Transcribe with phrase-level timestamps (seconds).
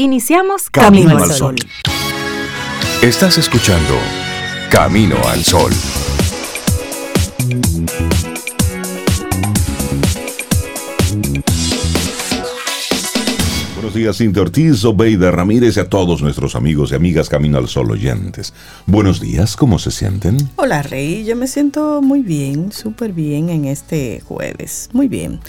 [0.00, 1.56] Iniciamos Camino, al Sol.
[3.02, 3.94] Estás escuchando
[4.70, 5.72] Camino al Sol.
[13.74, 17.66] Buenos días, Cintia Ortiz, Obeida Ramírez y a todos nuestros amigos y amigas Camino al
[17.66, 18.54] Sol oyentes.
[18.86, 20.48] Buenos días, ¿cómo se sienten?
[20.54, 21.24] Hola, Rey.
[21.24, 24.90] Yo me siento muy bien, súper bien en este jueves.
[24.92, 25.40] Muy bien.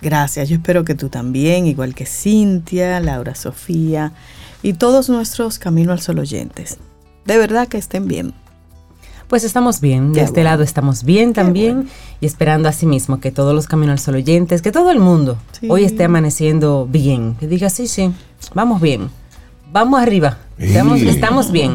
[0.00, 0.48] Gracias.
[0.48, 4.12] Yo espero que tú también, igual que Cintia, Laura Sofía
[4.62, 6.78] y todos nuestros Camino al Sol oyentes.
[7.24, 8.34] De verdad que estén bien.
[9.28, 13.54] Pues estamos bien, de este lado estamos bien también y esperando así mismo que todos
[13.54, 15.36] los Camino al Sol oyentes, que todo el mundo
[15.68, 18.10] hoy esté amaneciendo bien, que diga sí, sí,
[18.54, 19.10] vamos bien,
[19.70, 21.74] vamos arriba, estamos, estamos bien.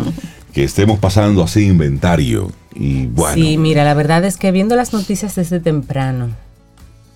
[0.51, 3.35] Que estemos pasando así inventario y bueno.
[3.35, 6.29] Sí, mira, la verdad es que viendo las noticias desde temprano,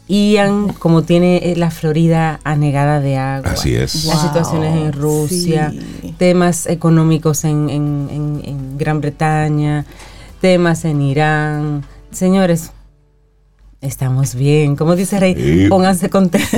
[0.08, 3.52] Ian, como tiene eh, la Florida anegada de agua.
[3.52, 4.06] Así es.
[4.06, 5.74] Las situaciones en Rusia,
[6.18, 9.86] temas económicos en, Gran Bretaña,
[10.40, 11.86] temas en Irán.
[12.12, 12.72] Señores,
[13.80, 16.50] Estamos bien, como dice Rey, pónganse contentos.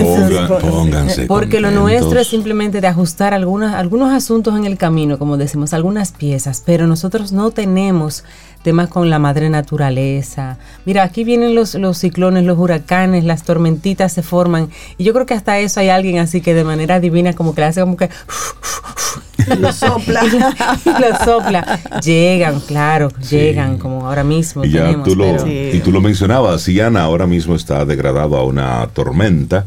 [0.62, 5.36] pónganse porque lo nuestro es simplemente de ajustar algunos, algunos asuntos en el camino, como
[5.36, 8.24] decimos, algunas piezas, pero nosotros no tenemos
[8.62, 10.58] temas con la madre naturaleza.
[10.86, 14.70] Mira, aquí vienen los, los ciclones, los huracanes, las tormentitas se forman.
[14.98, 17.62] Y yo creo que hasta eso hay alguien así que de manera divina como que
[17.62, 18.10] le hace como que...
[19.60, 20.24] lo sopla.
[20.86, 21.80] lo sopla.
[22.04, 24.64] Llegan, claro, llegan como ahora mismo.
[24.66, 28.88] Y, ya tú lo, y tú lo mencionabas, Siana ahora mismo está degradado a una
[28.94, 29.66] tormenta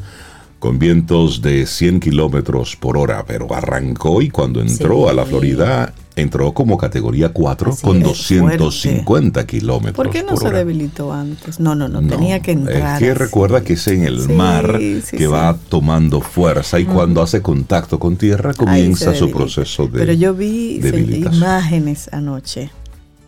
[0.62, 5.92] con vientos de 100 kilómetros por hora, pero arrancó y cuando entró a la Florida
[6.14, 9.96] entró como categoría 4 con 250 kilómetros.
[9.96, 11.58] ¿Por qué no se debilitó antes?
[11.58, 13.02] No, no, no, tenía que entrar.
[13.02, 17.42] Es que recuerda que es en el mar que va tomando fuerza y cuando hace
[17.42, 20.80] contacto con tierra comienza su proceso de Pero yo vi
[21.26, 22.70] imágenes anoche,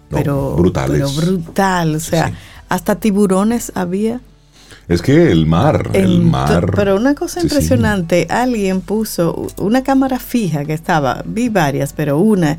[0.08, 0.98] pero brutales.
[1.00, 2.32] Pero brutal, o sea,
[2.69, 4.20] hasta tiburones había.
[4.89, 6.71] Es que el mar, el mar.
[6.75, 12.59] Pero una cosa impresionante, alguien puso una cámara fija que estaba, vi varias, pero una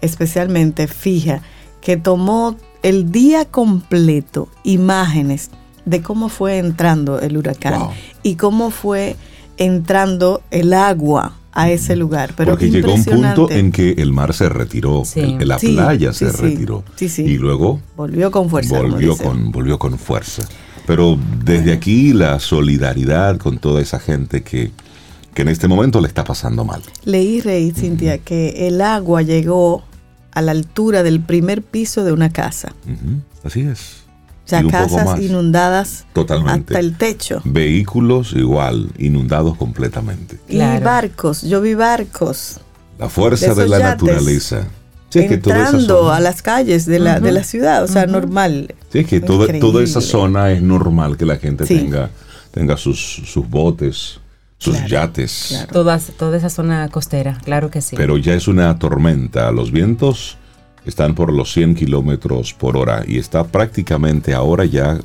[0.00, 1.42] especialmente fija,
[1.80, 5.50] que tomó el día completo imágenes
[5.84, 7.90] de cómo fue entrando el huracán
[8.22, 9.16] y cómo fue
[9.56, 12.32] entrando el agua a ese lugar.
[12.36, 15.02] Pero Porque llegó un punto en que el mar se retiró,
[15.40, 16.84] la playa se retiró
[17.18, 18.78] y luego volvió con fuerza.
[18.78, 20.42] Volvió con, volvió con fuerza.
[20.90, 24.72] Pero desde aquí la solidaridad con toda esa gente que,
[25.36, 26.82] en este momento le está pasando mal.
[27.04, 29.84] Leí, Rey, Cintia, que el agua llegó
[30.32, 32.74] a la altura del primer piso de una casa.
[33.44, 34.02] Así es.
[34.46, 36.74] O sea, casas inundadas Totalmente.
[36.74, 37.40] hasta el techo.
[37.44, 40.40] Vehículos igual, inundados completamente.
[40.48, 42.58] Y barcos, yo vi barcos.
[42.98, 44.66] La fuerza de, la naturaleza
[45.14, 48.74] entrando a las calles de la, de la ciudad, o sea, normal.
[48.92, 52.10] Sí, que toda, toda esa zona es normal que la gente tenga,
[52.52, 54.20] tenga sus, sus botes,
[54.58, 55.66] sus yates.
[55.72, 55.96] toda
[56.36, 57.96] esa zona costera, claro que sí.
[57.96, 59.50] Pero ya es una tormenta.
[59.52, 60.36] Los vientos
[60.84, 64.98] están por los 100 kilómetros por hora y está prácticamente ahora ya.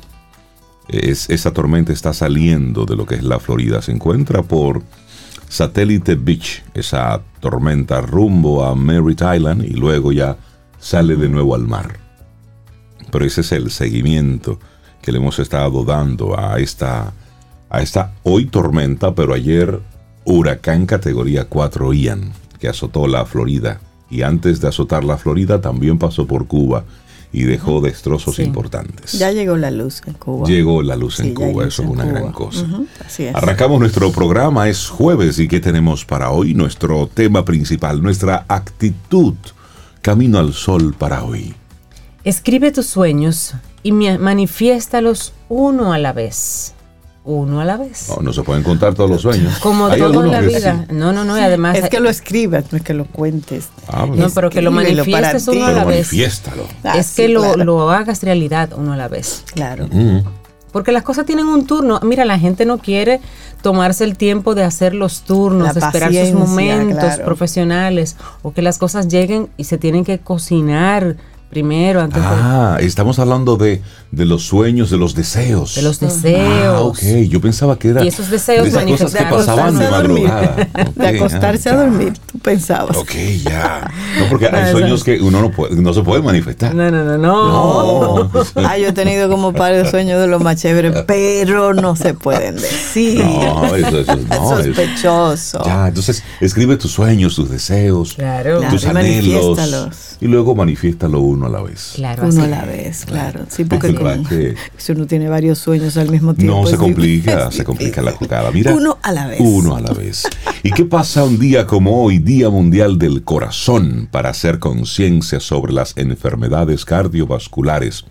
[0.88, 3.82] Es, esa tormenta está saliendo de lo que es la Florida.
[3.82, 4.82] Se encuentra por
[5.48, 10.36] Satellite Beach, esa tormenta rumbo a Merritt Island y luego ya
[10.78, 11.98] sale de nuevo al mar.
[13.10, 14.58] Pero ese es el seguimiento
[15.02, 17.12] que le hemos estado dando a esta,
[17.70, 19.80] a esta hoy tormenta, pero ayer
[20.24, 23.80] huracán categoría 4 Ian, que azotó la Florida.
[24.10, 26.84] Y antes de azotar la Florida también pasó por Cuba
[27.36, 29.12] y dejó destrozos importantes.
[29.12, 30.48] Ya llegó la luz en Cuba.
[30.48, 32.66] Llegó la luz en Cuba, eso es una gran cosa.
[33.34, 36.54] Arrancamos nuestro programa, es jueves y ¿qué tenemos para hoy?
[36.54, 39.34] Nuestro tema principal, nuestra actitud,
[40.00, 41.54] camino al sol para hoy.
[42.24, 46.75] Escribe tus sueños y manifiéstalos uno a la vez
[47.26, 48.08] uno a la vez.
[48.08, 49.58] No, no se pueden contar todos los sueños.
[49.60, 50.86] Como todo en la vida.
[50.90, 51.76] No, no, no, y además...
[51.76, 53.68] Es que lo escribas, no es que lo cuentes.
[53.88, 56.10] Ah, no, pero que lo manifiestes uno a la vez.
[56.84, 59.42] Ah, es que lo, lo, hagas realidad uno a la vez.
[59.52, 59.88] Claro.
[60.72, 62.00] Porque las cosas tienen un turno.
[62.02, 63.20] Mira, la gente no quiere
[63.62, 68.78] tomarse el tiempo de hacer los turnos, de esperar sus momentos profesionales, o que las
[68.78, 71.16] cosas lleguen y se tienen que cocinar
[71.50, 72.28] primero, antes de...
[72.28, 75.74] Ah, estamos hablando de, de los sueños, de los deseos.
[75.74, 76.74] De los deseos.
[76.74, 76.98] Ah, ok.
[77.28, 78.04] Yo pensaba que era.
[78.04, 80.28] Y esos deseos de esas cosas que pasaban de Acostarse a dormir.
[80.28, 80.68] madrugada.
[80.96, 81.80] De acostarse ah, a ya.
[81.82, 82.96] dormir, tú pensabas.
[82.96, 83.12] Ok,
[83.44, 83.90] ya.
[84.18, 86.74] No, porque hay sueños que uno no, puede, no se puede manifestar.
[86.74, 88.28] No, no, no, no.
[88.28, 88.30] No.
[88.56, 92.14] Ah, yo he tenido como par de sueños de los más chéveres, pero no se
[92.14, 93.24] pueden decir.
[93.24, 95.62] No, eso, eso, no, es- Sospechoso.
[95.64, 98.60] Ya, entonces escribe tus sueños, tus deseos, Claro.
[98.70, 99.56] Tus y anhelos.
[99.56, 99.96] manifiéstalos.
[100.20, 101.92] Y luego manifiéstalo uno a la vez.
[101.96, 103.44] Claro, Uno a la vez, claro.
[103.48, 106.62] Sí, porque que si uno tiene varios sueños al mismo tiempo.
[106.62, 108.50] no se complica, se complica la jugada.
[108.50, 109.40] Mira, Uno a la vez.
[109.40, 110.26] Uno a la vez.
[110.62, 115.74] ¿Y qué pasa un día como hoy, Día Mundial del Corazón, para hacer conciencia sobre
[115.74, 118.06] las enfermedades cardiovasculares,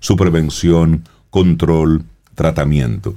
[0.00, 3.14] su prevención, control, tratamiento?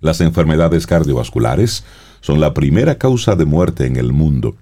[0.00, 1.84] Las enfermedades cardiovasculares
[2.20, 4.54] son la primera causa de muerte en el mundo.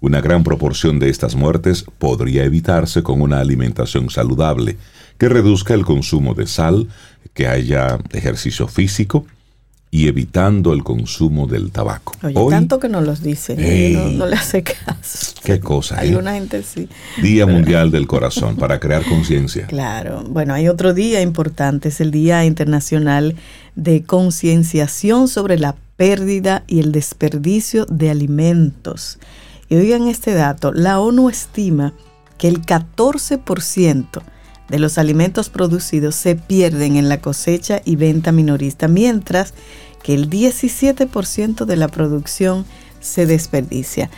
[0.00, 4.76] Una gran proporción de estas muertes podría evitarse con una alimentación saludable,
[5.18, 6.88] que reduzca el consumo de sal,
[7.34, 9.26] que haya ejercicio físico
[9.90, 12.12] y evitando el consumo del tabaco.
[12.22, 13.94] Oye, Hoy, tanto que no los dice, Ey.
[13.94, 15.34] no, no le hace caso.
[15.42, 16.16] qué cosa, Hay ¿eh?
[16.16, 16.88] una gente sí.
[17.22, 19.66] Día Mundial del Corazón, para crear conciencia.
[19.66, 20.24] Claro.
[20.28, 23.34] Bueno, hay otro día importante, es el Día Internacional
[23.76, 29.18] de Concienciación sobre la pérdida y el desperdicio de alimentos.
[29.68, 31.92] Y oigan este dato, la ONU estima
[32.38, 34.22] que el 14%
[34.68, 39.54] de los alimentos producidos se pierden en la cosecha y venta minorista, mientras
[40.02, 42.64] que el 17% de la producción
[43.00, 44.10] se desperdicia.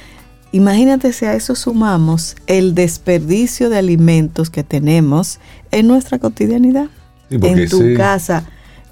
[0.52, 5.38] Imagínate si a eso sumamos el desperdicio de alimentos que tenemos
[5.70, 6.88] en nuestra cotidianidad.
[7.28, 8.44] Sí, en tu casa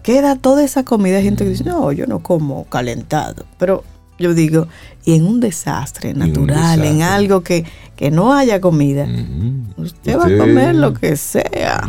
[0.02, 1.18] queda toda esa comida.
[1.18, 3.44] Hay gente que dice, no, yo no como calentado.
[3.58, 3.82] Pero
[4.18, 4.68] yo digo,
[5.08, 7.02] y en un desastre natural, en desastre.
[7.04, 7.64] algo que,
[7.96, 9.08] que no haya comida,
[9.78, 11.88] usted va a comer lo que sea.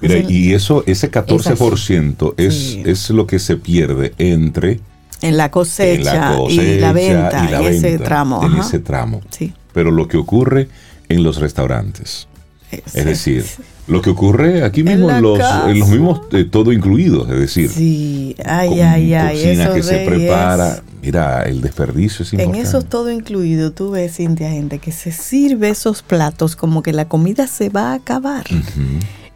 [0.00, 2.82] Entonces, y eso, ese 14% es, Sí.
[2.86, 4.78] es lo que se pierde entre
[5.22, 8.44] en la cosecha, en la cosecha y la venta, y la en ese tramo.
[8.44, 8.60] En ajá.
[8.60, 9.20] ese tramo.
[9.30, 9.52] Sí.
[9.74, 10.68] Pero lo que ocurre
[11.08, 12.28] en los restaurantes.
[12.70, 13.44] Es decir,
[13.88, 17.68] lo que ocurre aquí mismo en los, en los mismos eh, todo incluido, es decir,
[17.70, 19.34] Sí, ay, con ay, ay.
[19.36, 20.74] cocina eso que se prepara.
[20.74, 22.68] es- Mira, el desperdicio es En importante.
[22.68, 27.08] eso todo incluido, tú ves, Cintia, gente que se sirve esos platos como que la
[27.08, 28.44] comida se va a acabar.
[28.50, 28.82] Ujú.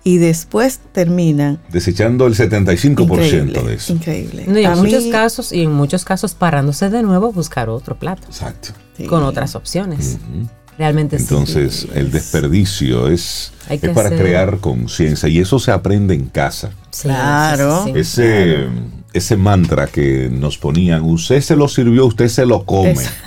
[0.04, 1.58] Y después terminan.
[1.72, 3.92] Desechando el 75% Increíble, de eso.
[3.92, 4.44] increíble.
[4.46, 7.30] No, y en A muchos mí- casos, y en muchos casos parándose de nuevo a
[7.30, 8.68] buscar otro plato Exacto.
[8.96, 9.06] Sí.
[9.06, 10.18] con otras opciones.
[10.22, 10.48] Ujú.
[10.78, 11.24] Realmente sí.
[11.28, 16.14] Entonces, el desperdicio es, Hay que es para hacer- crear conciencia y eso se aprende
[16.14, 16.70] en casa.
[16.90, 17.84] Sí, Claro.
[17.84, 18.22] sí, sí, sí.
[18.22, 18.66] Ese,
[19.14, 22.90] ese mantra que nos ponían, usted se lo sirvió, usted se lo come.
[22.92, 23.10] Eso.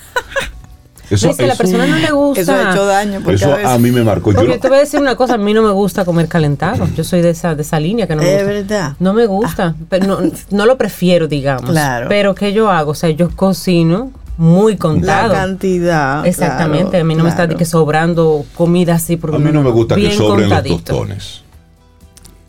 [1.10, 2.42] Eso, No, es que a la eso- persona no le gusta.
[2.42, 4.30] Eso ha hecho daño porque eso a veces- a mí me marcó.
[4.32, 6.28] Yo Porque no- te voy a decir una cosa, a mí no me gusta comer
[6.28, 6.88] calentado.
[6.96, 8.54] Yo soy de esa, de esa línea que no me Es gusta.
[8.54, 8.94] verdad.
[9.00, 10.20] No me gusta, pero no,
[10.52, 11.72] no lo prefiero, digamos.
[11.72, 12.06] Claro.
[12.10, 12.92] Pero ¿qué yo hago?
[12.92, 15.34] O sea, yo cocino muy La contado.
[15.34, 16.26] cantidad.
[16.26, 19.18] Exactamente, claro, a mí no me está que sobrando comida así.
[19.18, 20.78] Porque a mí no me gusta que sobren los contadito.
[20.96, 21.42] tostones.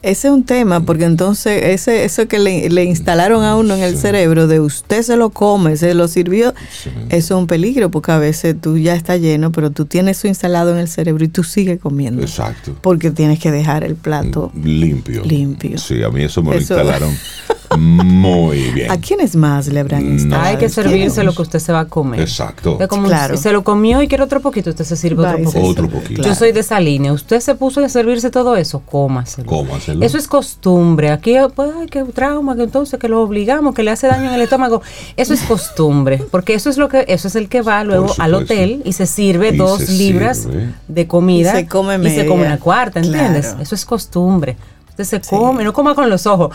[0.03, 3.83] Ese es un tema, porque entonces ese, eso que le, le instalaron a uno en
[3.83, 4.01] el Sí.
[4.01, 6.89] cerebro de usted se lo come, se lo sirvió, Sí.
[7.11, 10.27] eso es un peligro, porque a veces tú ya estás lleno, pero tú tienes eso
[10.29, 12.23] instalado en el cerebro y tú sigues comiendo.
[12.23, 12.75] Exacto.
[12.81, 14.51] Porque tienes que dejar el plato.
[14.55, 15.23] Limpio.
[15.23, 15.77] Limpio.
[15.77, 17.15] Sí, a mí eso me lo Eso- instalaron
[17.81, 18.91] muy bien.
[18.91, 20.13] ¿A quiénes más le habrán No.
[20.13, 20.45] instalado?
[20.45, 20.75] Hay que ¿Quiénes?
[20.75, 22.21] servirse lo que usted se va a comer.
[22.21, 22.79] Exacto.
[22.89, 23.37] Como Claro.
[23.37, 25.65] se lo comió y quiere otro poquito, usted se sirve Va otro poquito.
[25.67, 26.23] Otro poquito.
[26.23, 27.13] Yo soy de esa línea.
[27.13, 29.47] Usted se puso a servirse todo eso, cómaselo.
[29.49, 30.05] Cómaselo.
[30.05, 31.11] Eso es costumbre.
[31.11, 34.35] Aquí, pues, ay, qué trauma, que entonces que lo obligamos, que le hace daño en
[34.35, 34.83] el estómago.
[35.17, 38.35] Eso es costumbre, porque eso es lo que, eso es el que va luego al
[38.35, 40.69] hotel y se sirve Y dos se libras sirve.
[40.89, 42.53] de comida Y se come y se come media.
[42.55, 43.47] una cuarta, ¿entiendes?
[43.47, 43.63] Claro.
[43.63, 44.57] Eso es costumbre.
[44.91, 46.55] Usted se come, no coma con los ojos.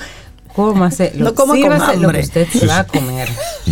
[0.55, 2.21] Cómase, lo, No coma con sírvase lo que hambre.
[2.21, 3.27] usted se va a comer.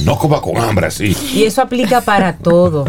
[0.05, 1.15] No coma con hambre así.
[1.33, 2.85] Y eso aplica para todo.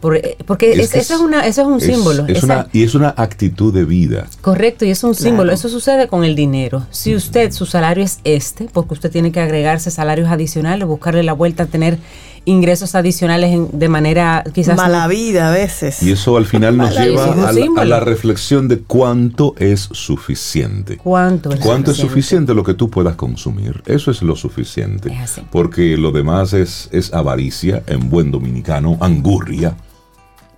[0.00, 2.26] Por- eh, porque Es es- eso es una, eso es un es- símbolo.
[2.26, 4.26] es Esa- una- y es una actitud de vida.
[4.42, 5.24] Correcto, y es un Claro.
[5.24, 5.52] símbolo.
[5.52, 6.86] Eso sucede con el dinero.
[6.90, 11.32] Si usted, su salario es este, porque usted tiene que agregarse salarios adicionales, buscarle la
[11.32, 11.98] vuelta a tener
[12.46, 14.76] ingresos adicionales en- de manera quizás...
[14.76, 16.02] Mala vida a veces.
[16.02, 17.82] Y eso al final nos lleva a la, símbolo.
[17.82, 20.96] a la reflexión de cuánto es suficiente.
[20.96, 23.82] ¿Cuánto es ¿Cuánto es suficiente lo que tú puedas consumir?
[23.86, 25.12] Eso es lo suficiente.
[25.12, 25.42] Es así.
[25.50, 29.76] Porque lo demás es, es avaricia, en buen dominicano, angurria.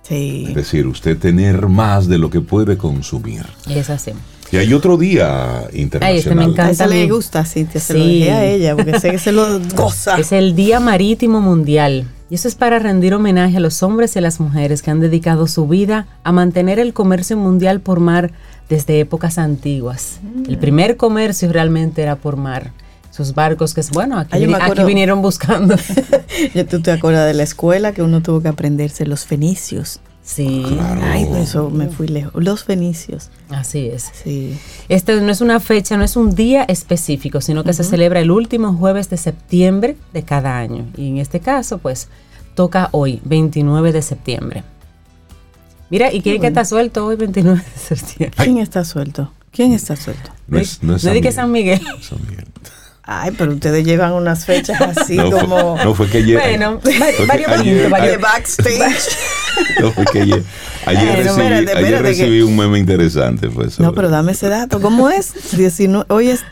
[0.03, 0.45] Sí.
[0.47, 3.45] Es decir, usted tener más de lo que puede consumir.
[3.69, 4.11] Es así.
[4.51, 6.11] Y hay otro día internacional.
[6.11, 6.71] Ay, este me A encanta.
[6.71, 8.19] esa le gusta, Cintia, se lo Sí.
[8.19, 10.17] dejé a ella, porque sé que se lo goza.
[10.17, 12.07] Es el Día Marítimo Mundial.
[12.31, 14.99] Y eso es para rendir homenaje a los hombres y a las mujeres que han
[14.99, 18.31] dedicado su vida a mantener el comercio mundial por mar
[18.69, 20.19] desde épocas antiguas.
[20.47, 20.59] El Mm.
[20.59, 22.71] primer comercio realmente era por mar.
[23.11, 25.75] Esos barcos que, bueno, aquí, aquí vinieron buscando.
[26.53, 29.99] Ya tú te acuerdas de la escuela que uno tuvo que aprenderse los fenicios.
[30.31, 31.01] Sí, Claro.
[31.03, 32.31] Ay, eso me fui lejos.
[32.43, 33.29] Los fenicios.
[33.49, 34.11] así es.
[34.23, 34.55] Sí.
[34.87, 38.29] Este no es una fecha, no es un día específico, sino que se celebra el
[38.29, 40.85] último jueves de septiembre de cada año.
[40.95, 42.09] Y en este caso, pues,
[42.53, 44.63] toca hoy, 29 de septiembre.
[45.89, 48.37] Mira, ¿y quién que está suelto hoy, 29 de septiembre?
[48.43, 49.33] ¿Quién está suelto?
[49.51, 50.29] ¿Quién está suelto?
[50.47, 51.13] No es, no es San
[51.51, 51.81] Miguel.
[52.01, 52.45] San Miguel.
[53.01, 56.39] Ay, pero ustedes llevan unas fechas así No, fue- como no fue que ayer.
[56.39, 56.79] Bueno,
[57.27, 59.17] varios varios- de backstage.
[59.81, 60.43] No, fue ayer,
[60.85, 63.47] recibí, espérate, ayer espérate que- recibí un meme interesante.
[63.47, 64.79] No, sobre- pero dame ese dato.
[64.81, 65.33] ¿Cómo es?
[65.57, 66.43] 19, hoy es.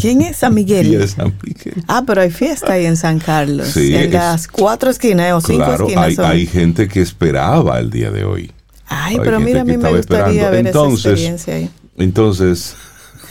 [0.00, 1.06] ¿Quién es San Miguel?
[1.16, 1.82] San Miguel.
[1.88, 3.68] Ah, pero hay fiesta ahí en San Carlos.
[3.68, 6.24] Sí, en es- las cuatro esquinas o cinco Claro, esquinas hay, son.
[6.24, 8.52] hay gente que esperaba el día de hoy.
[8.88, 10.50] Ay, hay pero mira, a mí me gustaría esperando.
[10.52, 11.70] ver Entonces, esa experiencia ahí.
[11.98, 12.76] Entonces,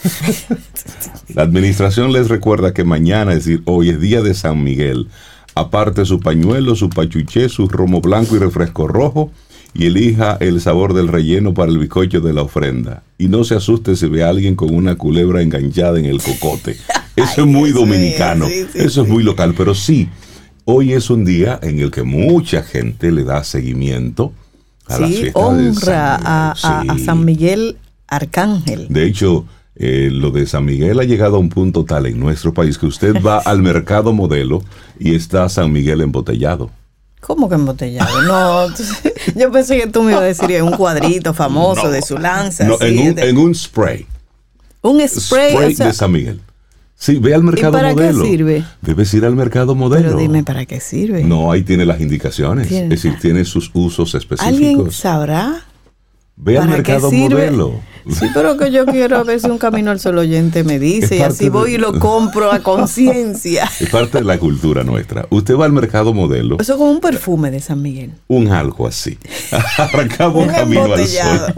[1.34, 5.08] la administración les recuerda que mañana, es decir, hoy es día de San Miguel.
[5.56, 9.32] Aparte su pañuelo, su pachuché, su romo blanco y refresco rojo,
[9.74, 13.04] y elija el sabor del relleno para el bizcocho de la ofrenda.
[13.18, 16.78] Y no se asuste si ve a alguien con una culebra enganchada en el cocote.
[17.16, 20.10] Eso es muy dominicano, sí, sí, eso es muy local, pero sí,
[20.66, 24.34] hoy es un día en el que mucha gente le da seguimiento
[24.88, 26.98] a las fiestas de honra San a.
[27.00, 28.88] San Miguel Arcángel.
[28.90, 29.46] De hecho,
[29.78, 32.86] eh, lo de San Miguel ha llegado a un punto tal en nuestro país que
[32.86, 34.64] usted va al mercado modelo
[35.00, 36.70] y está San Miguel embotellado.
[37.20, 38.22] ¿Cómo que embotellado?
[38.24, 38.68] No,
[39.36, 41.90] yo pensé que tú me ibas a decir en un cuadrito famoso No.
[41.92, 42.66] de su lanza.
[42.66, 44.06] No, en, un, de- en un spray.
[44.82, 45.52] un spray.
[45.54, 46.40] Spray o sea, de San Miguel.
[46.98, 48.24] Sí, ve al mercado para qué modelo.
[48.24, 48.64] sirve?
[48.82, 50.06] Debes ir al mercado modelo.
[50.08, 51.24] pero dime para qué sirve.
[51.26, 52.68] No, ahí tiene las indicaciones.
[52.70, 54.22] Tiene- Es decir, tiene sus usos ¿Alguien
[54.70, 54.96] específicos.
[54.96, 55.65] sabrá?
[56.38, 57.80] Ve al ¿Para qué mercado modelo.
[58.08, 61.16] Sí, pero que yo quiero a ver si un camino al solo oyente me dice
[61.16, 63.68] y así voy de- y lo compro a conciencia.
[63.80, 65.26] Es parte de la cultura nuestra.
[65.32, 68.12] Usted va al mercado modelo, Eso es como un perfume de San Miguel.
[68.28, 69.18] un algo así.
[69.80, 71.54] Arrancamos Un camino al sol.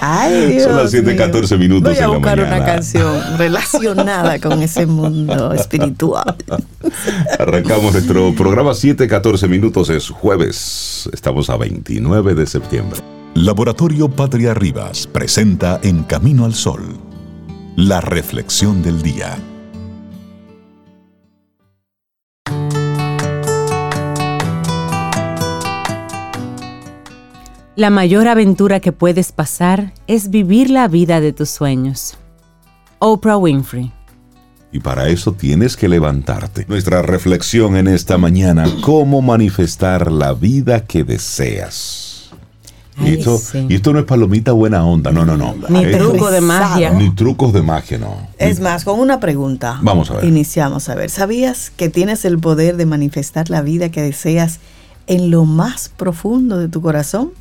[0.00, 1.58] Ay, Dios Son las 7:14 mío.
[1.58, 6.34] minutos Voy a en la buscar una canción relacionada con ese mundo espiritual.
[7.38, 11.08] Arrancamos nuestro programa 7:14 minutos, es jueves.
[11.12, 12.98] Estamos a 29 de septiembre.
[13.36, 16.96] Laboratorio Patria Rivas presenta En Camino al Sol,
[17.76, 19.36] la reflexión del día.
[27.76, 32.16] La mayor aventura que puedes pasar es vivir la vida de tus sueños.
[33.00, 33.92] Oprah Winfrey.
[34.72, 36.64] Y para eso tienes que levantarte.
[36.68, 42.05] Nuestra reflexión en esta mañana, cómo manifestar la vida que deseas.
[42.98, 43.66] Ay, y, esto, sí.
[43.68, 45.54] y esto no es palomita buena onda, no, no, no.
[45.68, 46.90] Ni Es- truco de magia.
[46.90, 48.16] Ni trucos de magia, no.
[48.38, 49.78] Es más, con una pregunta.
[49.82, 50.24] Vamos a ver.
[50.24, 51.10] Iniciamos a ver.
[51.10, 54.60] ¿Sabías que tienes el poder de manifestar la vida que deseas
[55.06, 57.32] en lo más profundo de tu corazón?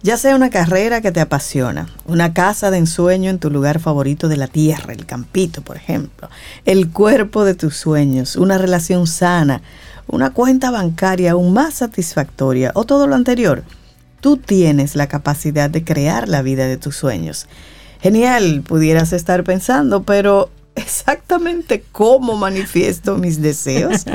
[0.00, 4.28] Ya sea una carrera que te apasiona, una casa de ensueño en tu lugar favorito
[4.28, 6.28] de la tierra, el campito, por ejemplo,
[6.66, 9.60] el cuerpo de tus sueños, una relación sana,
[10.06, 13.64] una cuenta bancaria aún más satisfactoria o todo lo anterior,
[14.20, 17.46] tú tienes la capacidad de crear la vida de tus sueños.
[18.00, 24.04] Genial, pudieras estar pensando, pero exactamente cómo manifiesto mis deseos.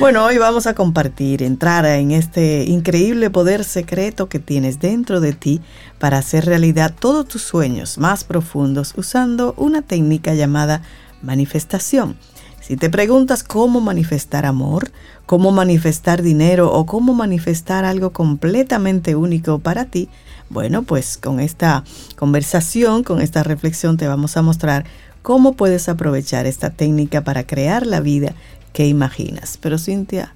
[0.00, 5.34] Bueno, hoy vamos a compartir, entrar en este increíble poder secreto que tienes dentro de
[5.34, 5.60] ti
[6.00, 10.82] para hacer realidad todos tus sueños más profundos usando una técnica llamada
[11.22, 12.16] manifestación.
[12.66, 14.90] Si te preguntas cómo manifestar amor,
[15.26, 20.08] cómo manifestar dinero o cómo manifestar algo completamente único para ti,
[20.48, 21.84] bueno, pues con esta
[22.16, 24.86] conversación, con esta reflexión te vamos a mostrar
[25.20, 28.32] cómo puedes aprovechar esta técnica para crear la vida
[28.72, 29.58] que imaginas.
[29.60, 30.34] Pero Cintia,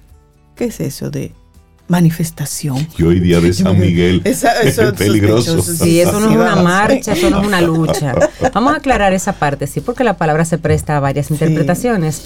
[0.55, 1.33] ¿qué es eso de
[1.89, 2.87] manifestación?
[2.97, 5.61] Y hoy día de San Miguel Esa- eso es peligroso.
[5.61, 6.63] Sí, eso no es Sí, una vamos.
[6.63, 8.13] marcha, eso no es una lucha.
[8.53, 12.25] Vamos a aclarar esa parte, sí, porque la palabra se presta a varias interpretaciones.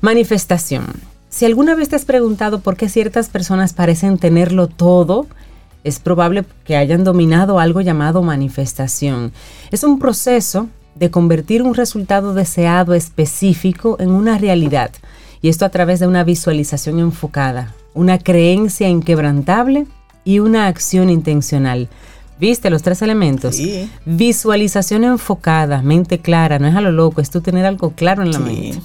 [0.00, 0.86] Manifestación.
[1.30, 5.26] Si alguna vez te has preguntado por qué ciertas personas parecen tenerlo todo,
[5.84, 9.32] es probable que hayan dominado algo llamado manifestación.
[9.70, 14.90] Es un proceso de convertir un resultado deseado específico en una realidad,
[15.40, 19.86] y esto a través de una visualización enfocada, una creencia inquebrantable
[20.24, 21.88] y una acción intencional.
[22.40, 23.56] ¿Viste los tres elementos?
[23.56, 23.88] Sí.
[24.04, 28.32] Visualización enfocada, mente clara, no es a lo loco, es tú tener algo claro en
[28.32, 28.44] la Sí.
[28.44, 28.80] mente.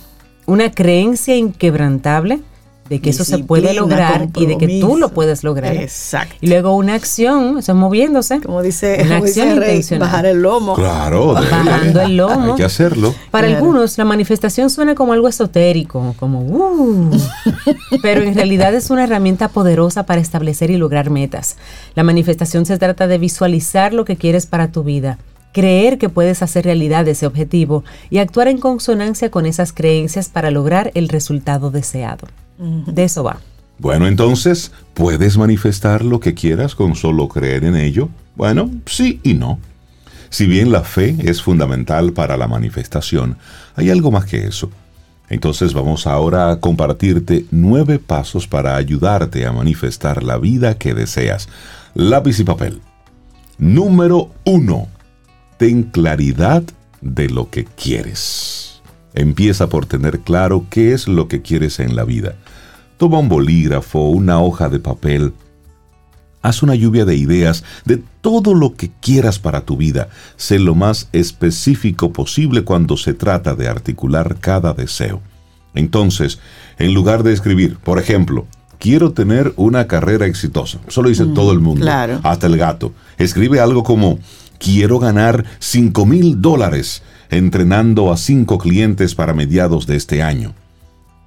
[0.45, 2.39] Una creencia inquebrantable,
[2.89, 5.75] de que eso se puede lograr y de que tú lo puedes lograr.
[5.75, 6.35] Exacto.
[6.41, 8.41] Y luego una acción, eso es moviéndose.
[8.41, 10.07] Como dice, una como dice acción Rey, intencional.
[10.07, 10.75] bajar el lomo.
[10.75, 11.33] Claro.
[11.33, 12.51] Bajando el lomo.
[12.51, 13.13] Hay que hacerlo.
[13.31, 13.63] Para Claro.
[13.63, 17.11] algunos la manifestación suena como algo esotérico, como uh,
[18.01, 21.57] pero en realidad es una herramienta poderosa para establecer y lograr metas.
[21.95, 25.17] La manifestación se trata de visualizar lo que quieres para tu vida,
[25.53, 30.51] creer que puedes hacer realidad ese objetivo y actuar en consonancia con esas creencias para
[30.51, 32.27] lograr el resultado deseado.
[32.57, 33.37] De eso va.
[33.79, 38.09] Bueno, entonces, ¿puedes manifestar lo que quieras con solo creer en ello?
[38.35, 39.59] Bueno, sí y no.
[40.29, 43.37] Si bien la fe es fundamental para la manifestación,
[43.75, 44.69] hay algo más que eso.
[45.29, 51.49] Entonces vamos ahora a compartirte nueve pasos para ayudarte a manifestar la vida que deseas.
[51.93, 52.81] Lápiz y papel.
[53.57, 54.87] Número uno.
[55.57, 56.63] Ten claridad
[57.01, 58.81] de lo que quieres.
[59.13, 62.35] Empieza por tener claro qué es lo que quieres en la vida.
[62.97, 65.33] Toma un bolígrafo, una hoja de papel.
[66.41, 70.09] Haz una lluvia de ideas de todo lo que quieras para tu vida.
[70.35, 75.21] Sé lo más específico posible cuando se trata de articular cada deseo.
[75.73, 76.39] Entonces,
[76.77, 78.45] en lugar de escribir, por ejemplo,
[78.79, 80.79] quiero tener una carrera exitosa.
[80.87, 82.19] Eso lo dice todo el mundo, claro.
[82.23, 82.93] hasta el gato.
[83.17, 84.19] Escribe algo como,
[84.59, 90.53] quiero ganar 5 mil dólares entrenando a cinco clientes para mediados de este año.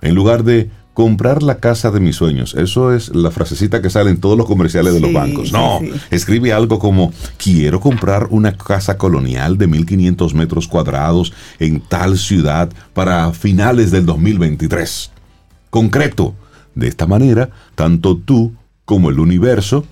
[0.03, 4.11] En lugar de comprar la casa de mis sueños, eso es la frasecita que sale
[4.11, 5.49] en todos los comerciales de los bancos.
[5.49, 5.93] sí, No, sí.
[6.11, 12.71] escribe algo como, quiero comprar una casa colonial de 1500 metros cuadrados en tal ciudad
[12.93, 15.11] para finales del 2023.
[15.71, 16.35] Concreto.
[16.75, 18.53] De esta manera, tanto tú
[18.85, 19.85] como el universo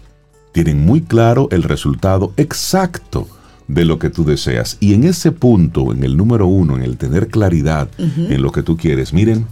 [0.65, 3.29] tienen muy claro el resultado exacto
[3.69, 4.77] de lo que tú deseas.
[4.81, 8.65] Y en ese punto, en el número uno, en el tener claridad en lo que
[8.65, 9.47] tú quieres, miren,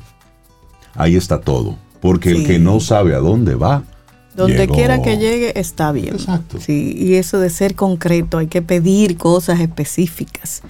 [0.94, 1.78] ahí está todo.
[2.00, 3.84] Porque el que no sabe a dónde va,
[4.34, 4.74] Donde llegó.
[4.74, 6.14] quiera que llegue está bien.
[6.14, 6.58] Exacto.
[6.60, 10.62] Sí, y eso de ser concreto, hay que pedir cosas específicas.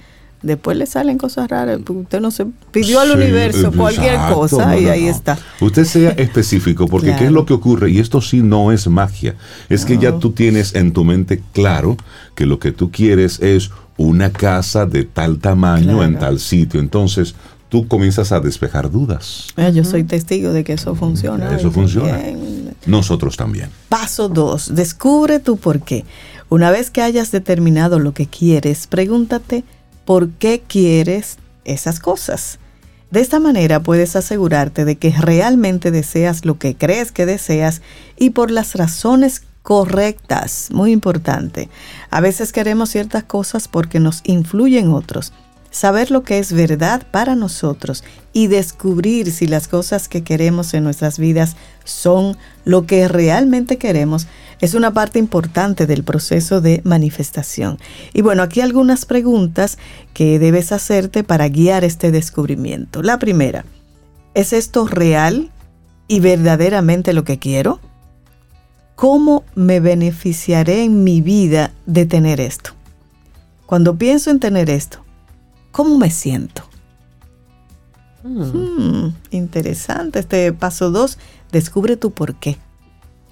[0.47, 1.79] Después le salen cosas raras.
[1.87, 5.09] Usted no se pidió al Sí, universo cualquier exacto, cosa no, y no, ahí no.
[5.11, 5.37] está.
[5.61, 7.91] Usted sea específico, porque ¿qué es lo que ocurre?
[7.91, 9.35] Y esto sí no es magia.
[9.69, 11.97] Es que ya tú tienes en tu mente claro
[12.33, 16.79] que lo que tú quieres es una casa de tal tamaño en tal sitio.
[16.79, 17.35] Entonces
[17.69, 19.47] tú comienzas a despejar dudas.
[19.57, 21.55] Eh, Yo soy testigo de que eso funciona.
[21.55, 22.15] Eso funciona.
[22.17, 22.73] bien.
[22.85, 23.69] Nosotros también.
[23.89, 24.73] Paso 2.
[24.75, 26.05] Descubre tu por qué.
[26.49, 29.65] Una vez que hayas determinado lo que quieres, pregúntate
[30.07, 32.59] por qué quieres esas cosas.
[33.11, 37.81] De esta manera puedes asegurarte de que realmente deseas lo que crees que deseas
[38.17, 40.69] y por las razones correctas.
[40.71, 41.67] Muy importante.
[42.09, 45.33] A veces queremos ciertas cosas porque nos influyen otros.
[45.71, 50.85] Saber lo que es verdad para nosotros y descubrir si las cosas que queremos en
[50.85, 54.27] nuestras vidas son lo que realmente queremos
[54.59, 57.77] es una parte importante del proceso de manifestación.
[58.13, 59.77] Y bueno, aquí algunas preguntas
[60.13, 63.03] que debes hacerte para guiar este descubrimiento.
[63.03, 63.65] La primera,
[64.33, 65.51] ¿es esto real
[66.07, 67.79] y verdaderamente lo que quiero?
[68.95, 72.71] ¿Cómo me beneficiaré en mi vida de tener esto?
[73.67, 75.03] Cuando pienso en tener esto,
[75.71, 76.63] ¿cómo me siento?
[78.23, 80.19] Hmm, interesante.
[80.19, 81.19] Este paso 2,
[81.51, 82.57] descubre tu por qué.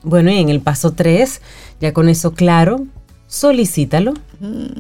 [0.06, 1.41] Bueno, y en el paso 3,
[1.82, 2.86] ya con eso claro,
[3.28, 4.13] solicítalo.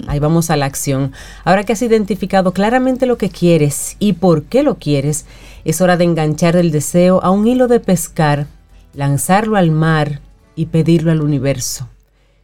[0.07, 1.11] Ahí vamos a la acción.
[1.43, 5.25] Ahora que has identificado claramente lo que quieres y por qué lo quieres,
[5.65, 8.45] es hora de enganchar el deseo a un hilo de pescar,
[8.93, 10.21] lanzarlo al mar
[10.55, 11.89] y pedirlo al universo.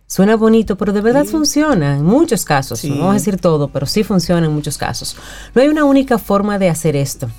[0.08, 2.80] Suena bonito, pero de verdad funciona en muchos casos.
[2.80, 2.90] Sí.
[2.90, 5.16] No vamos a decir todo, pero sí funciona en muchos casos.
[5.54, 7.30] No hay una única forma de hacer esto.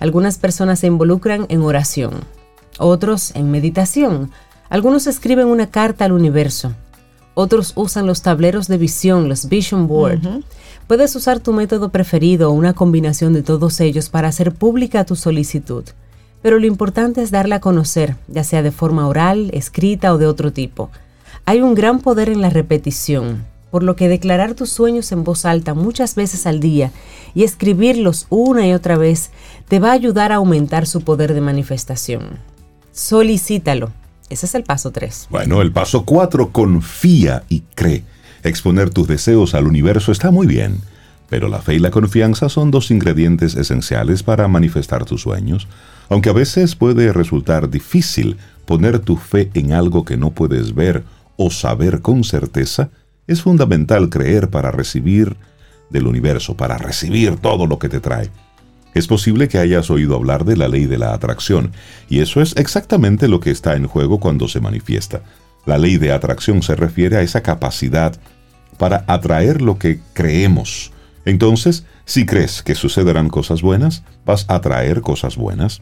[0.00, 2.24] Algunas personas se involucran en oración,
[2.78, 4.30] otros en meditación,
[4.68, 6.72] algunos escriben una carta al universo,
[7.40, 10.42] otros usan los tableros de visión, los vision board.
[10.88, 15.14] Puedes usar tu método preferido o una combinación de todos ellos para hacer pública tu
[15.14, 15.84] solicitud.
[16.42, 20.26] Pero lo importante es darla a conocer, ya sea de forma oral, escrita o de
[20.26, 20.90] otro tipo.
[21.44, 25.44] Hay un gran poder en la repetición, por lo que declarar tus sueños en voz
[25.44, 26.90] alta muchas veces al día
[27.36, 29.30] y escribirlos una y otra vez
[29.68, 32.40] te va a ayudar a aumentar su poder de manifestación.
[32.90, 33.92] Solicítalo.
[34.30, 35.28] Ese es el paso 3.
[35.30, 38.04] Bueno, el paso 4, confía y cree.
[38.42, 40.80] Exponer tus deseos al universo está muy bien,
[41.28, 45.66] pero la fe y la confianza son dos ingredientes esenciales para manifestar tus sueños.
[46.08, 51.04] Aunque a veces puede resultar difícil poner tu fe en algo que no puedes ver
[51.36, 52.90] o saber con certeza,
[53.26, 55.36] es fundamental creer para recibir
[55.90, 58.30] del universo, para recibir todo lo que te trae.
[58.98, 61.70] Es posible que hayas oído hablar de la ley de la atracción,
[62.08, 65.22] y eso es exactamente lo que está en juego cuando se manifiesta.
[65.66, 68.18] La ley de atracción se refiere a esa capacidad
[68.76, 70.90] para atraer lo que creemos.
[71.24, 75.80] Entonces, si crees que sucederán cosas buenas, vas a atraer cosas buenas.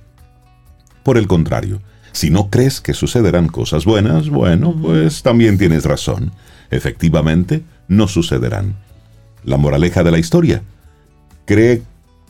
[1.03, 1.81] Por el contrario,
[2.13, 6.33] si no crees que sucederán cosas buenas, bueno, pues también tienes razón.
[6.71, 8.77] Efectivamente, no sucederán.
[9.43, 10.61] La moraleja de la historia.
[11.47, 11.83] Cree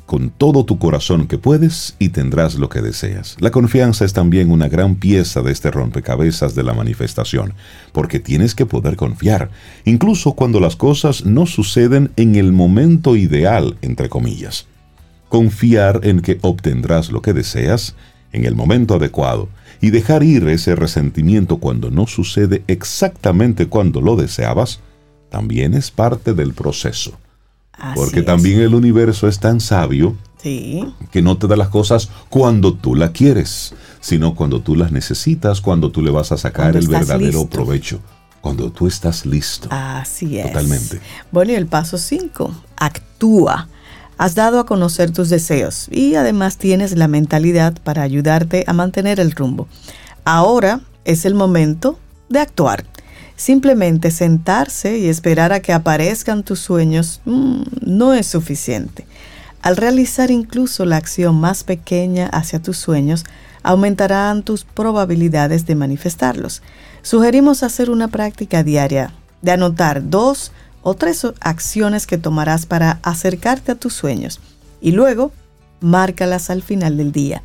[0.07, 3.37] con todo tu corazón que puedes y tendrás lo que deseas.
[3.41, 7.55] La confianza es también una gran pieza de este rompecabezas de la manifestación,
[7.93, 9.51] porque tienes que poder confiar,
[9.85, 14.67] incluso cuando las cosas no suceden en el momento ideal, entre comillas.
[15.29, 17.97] Confiar en que obtendrás lo que deseas
[18.33, 19.49] en el momento adecuado
[19.81, 24.81] y dejar ir ese resentimiento cuando no sucede exactamente cuando lo deseabas,
[25.31, 27.19] también es parte del proceso
[27.95, 32.95] porque también el universo es tan sabio que no te da las cosas cuando tú
[32.95, 37.47] las quieres, sino cuando tú las necesitas, cuando tú le vas a sacar el verdadero
[37.47, 38.01] provecho.
[38.41, 39.69] Cuando tú estás listo.
[39.73, 40.47] Así es.
[40.47, 41.01] Totalmente.
[41.33, 43.67] Bueno, y el paso 5, actúa.
[44.19, 49.19] Has dado a conocer tus deseos y además tienes la mentalidad para ayudarte a mantener
[49.19, 49.67] el rumbo.
[50.25, 52.85] Ahora es el momento de actuar.
[53.37, 59.07] Simplemente sentarse y esperar a que aparezcan tus sueños mm, no es suficiente.
[59.63, 63.25] Al realizar incluso la acción más pequeña hacia tus sueños,
[63.63, 66.63] aumentarán tus probabilidades de manifestarlos.
[67.03, 73.73] Sugerimos hacer una práctica diaria de anotar dos o tres acciones que tomarás para acercarte
[73.73, 74.41] a tus sueños
[74.81, 75.33] y luego
[75.81, 77.43] márcalas al final del día.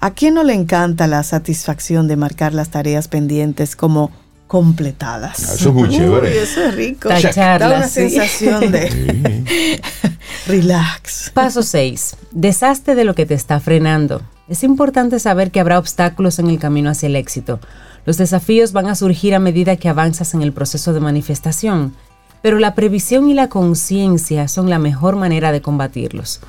[0.00, 4.10] ¿A quién no le encanta la satisfacción de marcar las tareas pendientes como
[4.52, 5.48] completadas.
[5.48, 6.42] Ah, eso es muy chévere.
[6.42, 7.08] eso es rico.
[7.08, 9.80] da una sensación de
[10.46, 11.30] relax.
[11.32, 12.16] Paso 6.
[12.32, 14.20] Deshazte de lo que te está frenando.
[14.50, 17.60] Es importante saber que habrá obstáculos en el camino hacia el éxito.
[18.04, 21.94] Los desafíos van a surgir a medida que avanzas en el proceso de manifestación,
[22.42, 26.40] pero la previsión y la conciencia son la mejor manera de combatirlos.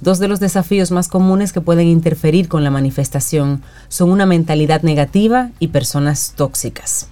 [0.00, 4.82] Dos de los desafíos más comunes que pueden interferir con la manifestación son una mentalidad
[4.82, 7.11] negativa y personas tóxicas.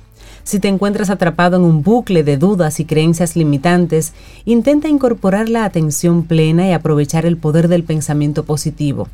[0.51, 5.65] Si te encuentras atrapado en un bucle de dudas y creencias limitantes, intenta incorporar la
[5.65, 9.07] atención plena y aprovechar el poder del pensamiento positivo.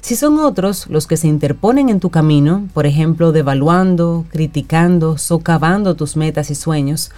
[0.00, 5.94] Si son otros los que se interponen en tu camino, por ejemplo, devaluando, criticando, socavando
[5.94, 7.10] tus metas y sueños,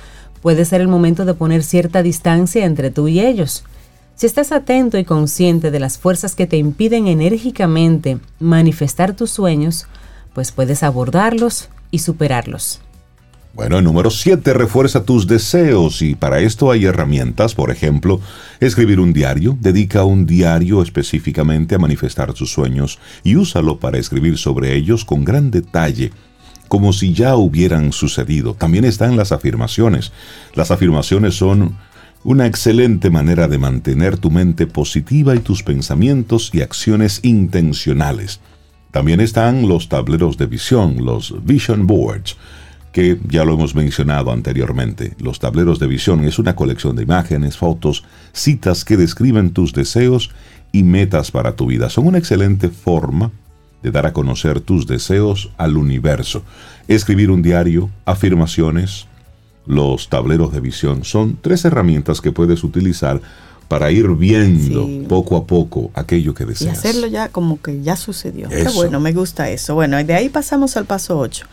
[0.42, 3.62] puede ser el momento de poner cierta distancia entre tú y ellos.
[4.16, 9.86] Si estás atento y consciente de las fuerzas que te impiden enérgicamente manifestar tus sueños,
[10.32, 12.80] pues puedes abordarlos y superarlos.
[13.54, 18.20] Bueno, el número 7 refuerza tus deseos y para esto hay herramientas, por ejemplo,
[18.58, 24.38] escribir un diario, dedica un diario específicamente a manifestar tus sueños y úsalo para escribir
[24.38, 26.10] sobre ellos con gran detalle,
[26.66, 28.54] como si ya hubieran sucedido.
[28.54, 30.10] También están las afirmaciones.
[30.54, 31.76] Las afirmaciones son
[32.24, 38.40] una excelente manera de mantener tu mente positiva y tus pensamientos y acciones intencionales.
[38.90, 42.36] También están los tableros de visión, los vision boards
[42.94, 45.16] que ya lo hemos mencionado anteriormente.
[45.18, 50.30] Los tableros de visión es una colección de imágenes, fotos, citas que describen tus deseos
[50.70, 51.90] y metas para tu vida.
[51.90, 53.33] Son una excelente forma
[53.83, 56.44] de dar a conocer tus deseos al universo.
[56.87, 59.09] Escribir un diario, afirmaciones,
[59.66, 63.20] los tableros de visión son tres herramientas que puedes utilizar
[63.66, 66.76] para ir viendo poco a poco aquello que deseas.
[66.76, 68.48] Y hacerlo ya como que ya sucedió.
[68.50, 69.74] Qué bueno, me gusta eso.
[69.74, 71.44] Bueno, y de ahí pasamos al paso 8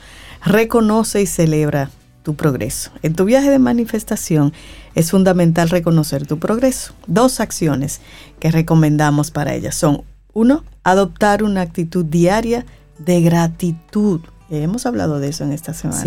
[0.44, 1.90] reconoce y celebra
[2.24, 2.92] tu progreso.
[3.02, 4.54] En tu viaje de manifestación
[4.96, 6.94] es fundamental reconocer tu progreso.
[7.08, 8.02] Dos acciones
[8.40, 12.66] que recomendamos para ellas son, uno, adoptar una actitud diaria
[13.00, 14.22] de gratitud.
[14.50, 16.04] Hemos hablado de eso en esta semana.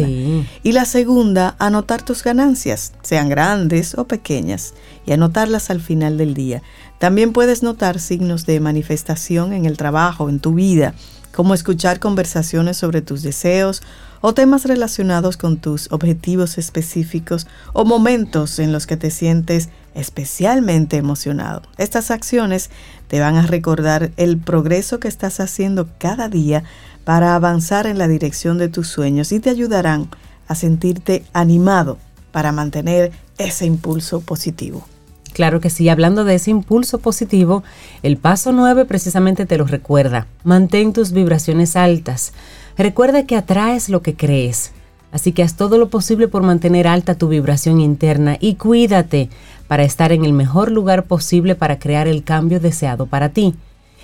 [0.63, 4.75] Y la segunda, anotar tus ganancias, sean grandes o pequeñas,
[5.07, 6.63] y anotarlas al final del día.
[6.99, 10.95] También puedes notar signos de manifestación en el trabajo, en tu vida,
[11.35, 13.83] como escuchar conversaciones sobre tus deseos
[14.27, 20.97] o temas relacionados con tus objetivos específicos o momentos en los que te sientes especialmente
[20.97, 21.61] emocionado.
[21.77, 22.71] Estas acciones
[23.07, 26.65] te van a recordar el progreso que estás haciendo cada día
[27.05, 30.09] para avanzar en la dirección de tus sueños y te ayudarán
[30.49, 31.99] a sentirte animado
[32.33, 34.87] para mantener ese impulso positivo.
[35.35, 37.63] Claro que sí, hablando de ese impulso positivo,
[38.03, 40.29] el paso 9 precisamente te lo recuerda.
[40.45, 42.33] Mantén tus vibraciones altas.
[42.77, 44.73] Recuerda que atraes lo que crees,
[45.13, 49.31] así que haz todo lo posible por mantener alta tu vibración interna y cuídate
[49.69, 53.55] para estar en el mejor lugar posible para crear el cambio deseado para ti.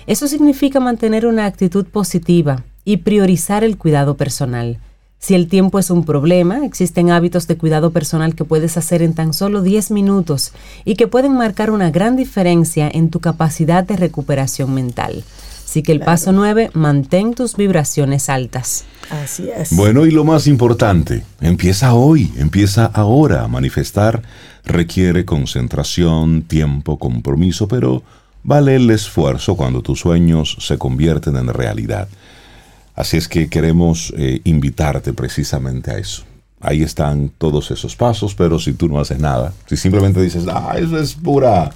[0.07, 4.79] Eso significa mantener una actitud positiva y priorizar el cuidado personal.
[5.19, 9.13] Si el tiempo es un problema, existen hábitos de cuidado personal que puedes hacer en
[9.13, 10.53] tan solo 10 minutos
[10.83, 15.23] y que pueden marcar una gran diferencia en tu capacidad de recuperación mental.
[15.71, 18.83] Así que el paso 9, mantén tus vibraciones altas.
[19.09, 19.73] Así es.
[19.73, 23.47] Bueno, y lo más importante, empieza hoy, empieza ahora.
[23.47, 24.21] Manifestar
[24.65, 28.03] requiere concentración, tiempo, compromiso, pero
[28.43, 32.09] vale el esfuerzo cuando tus sueños se convierten en realidad.
[32.93, 36.23] Así es que queremos eh, invitarte precisamente a eso.
[36.59, 40.75] Ahí están todos esos pasos, pero si tú no haces nada, si simplemente dices, ah,
[40.77, 41.71] eso es pura...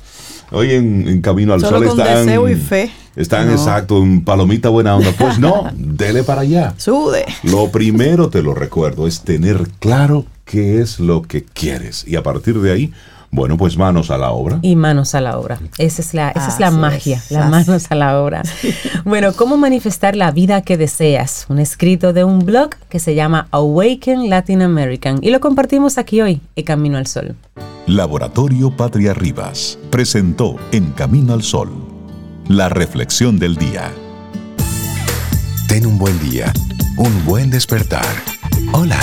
[0.51, 2.25] Hoy en, Camino al Solo Sol con están...
[2.25, 2.91] deseo y fe.
[3.15, 3.53] Están No.
[3.53, 5.11] exacto en palomita buena onda.
[5.17, 6.73] Pues no, dele para allá.
[6.77, 7.25] Sude.
[7.43, 12.05] Lo primero, te lo recuerdo, es tener claro qué es lo que quieres.
[12.07, 12.93] Y a partir de ahí,
[13.35, 14.59] bueno, pues manos a la obra.
[14.61, 15.59] Y manos a la obra.
[15.77, 18.41] Esa es la, esa es la magia, es, las manos a la obra.
[19.03, 21.45] Bueno, ¿cómo manifestar la vida que deseas?
[21.47, 26.21] Un escrito de un blog que se llama Awaken Latin American y lo compartimos aquí
[26.21, 27.35] hoy, en Camino al Sol.
[27.85, 31.71] Laboratorio Patria Rivas presentó En Camino al Sol,
[32.47, 33.91] la reflexión del día.
[35.67, 36.51] Ten un buen día,
[36.97, 38.05] un buen despertar.
[38.71, 38.99] Hola.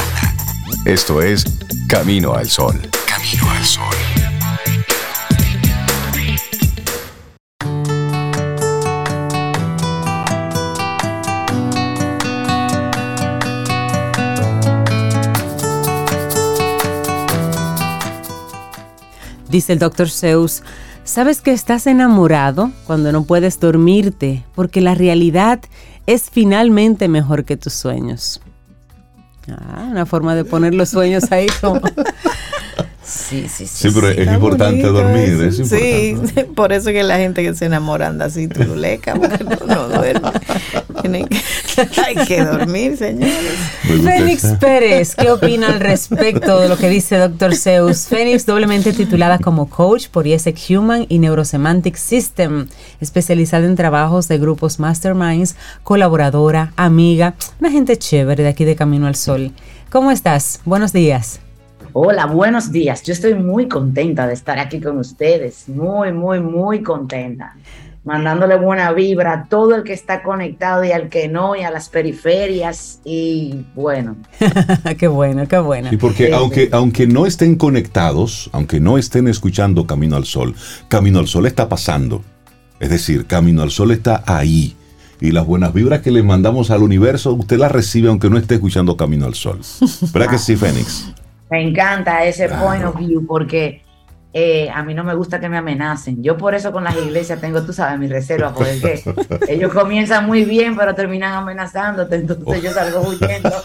[0.85, 1.45] Esto es
[1.87, 2.81] Camino al Sol.
[3.33, 3.85] Camino al Sol.
[19.49, 20.62] Dice el doctor Zeus,
[21.05, 24.45] ¿sabes que estás enamorado cuando no puedes dormirte?
[24.55, 25.61] Porque la realidad
[26.07, 28.40] es finalmente mejor que tus sueños.
[29.49, 31.81] Ah, una forma de poner los sueños ahí como...
[33.12, 33.88] Sí, sí, sí.
[33.88, 36.33] Sí, pero es importante bonito dormir, es importante.
[36.35, 39.88] Sí, por eso que la gente que se enamora anda así turuleca, porque no, no
[39.88, 40.31] duerme.
[41.03, 41.40] Tienen que-
[42.07, 43.35] hay que dormir, señores.
[43.85, 44.59] Esa.
[44.59, 47.55] Pérez, ¿qué opina al respecto de lo que dice Dr.
[47.55, 48.07] Zeus?
[48.07, 52.66] Fénix, doblemente titulada como coach por IESEC Human y Neurosemantic System,
[53.01, 59.07] especializada en trabajos de grupos masterminds, colaboradora, amiga, una gente chévere de aquí de Camino
[59.07, 59.53] al Sol.
[59.90, 60.61] ¿Cómo estás?
[60.64, 61.40] Buenos días.
[61.95, 63.03] Hola, buenos días.
[63.03, 65.69] Yo estoy muy contenta de estar aquí con ustedes.
[65.69, 67.55] Muy, muy, muy contenta.
[68.05, 71.71] Mandándole buena vibra a todo el que está conectado y al que no, y a
[71.71, 73.01] las periferias.
[73.05, 74.17] Y bueno,
[74.99, 75.91] qué bueno, qué bueno.
[75.93, 76.69] Y porque Sí, aunque, sí.
[76.73, 80.55] aunque no estén conectados, aunque no estén escuchando Camino al Sol,
[80.89, 82.23] Camino al Sol está pasando.
[82.81, 84.75] Es decir, Camino al Sol está ahí.
[85.21, 88.55] Y las buenas vibras que le mandamos al universo, usted las recibe aunque no esté
[88.55, 89.61] escuchando Camino al Sol.
[90.13, 91.13] ¿Verdad que sí, Fénix?
[91.53, 92.65] Me encanta ese Claro.
[92.65, 93.83] point of view porque
[94.35, 96.23] eh, a mí no me gusta que me amenacen.
[96.23, 99.03] Yo por eso con las iglesias tengo, tú sabes, mi reserva, porque
[99.49, 103.51] ellos comienzan muy bien, pero terminan amenazándote, entonces yo salgo huyendo.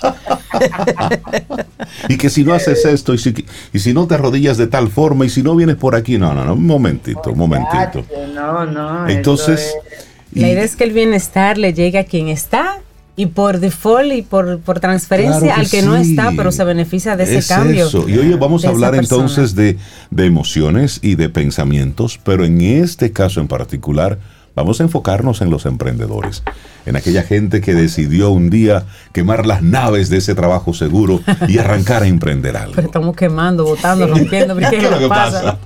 [2.09, 3.33] Y que si no haces esto, y si,
[3.73, 6.33] y si no te arrodillas de tal forma, y si no vienes por aquí, no,
[6.33, 8.03] no, no, un momentito, un momentito.
[8.33, 9.07] No, no.
[9.07, 10.07] Entonces, es-
[10.41, 12.79] La idea es que el bienestar le llegue a quien está
[13.17, 16.11] y por default y por, por transferencia Claro que al que no sí.
[16.11, 17.87] está, pero se beneficia de ese Es cambio.
[17.87, 18.07] eso.
[18.07, 19.77] Y hoy vamos a hablar entonces de,
[20.11, 24.19] de emociones y de pensamientos, pero en este caso en particular
[24.55, 26.43] vamos a enfocarnos en los emprendedores,
[26.85, 31.57] en aquella gente que decidió un día quemar las naves de ese trabajo seguro y
[31.57, 32.73] arrancar a emprender algo.
[32.75, 34.55] Pero estamos quemando, botando, rompiendo.
[34.69, 35.57] ¿Qué es lo que pasa?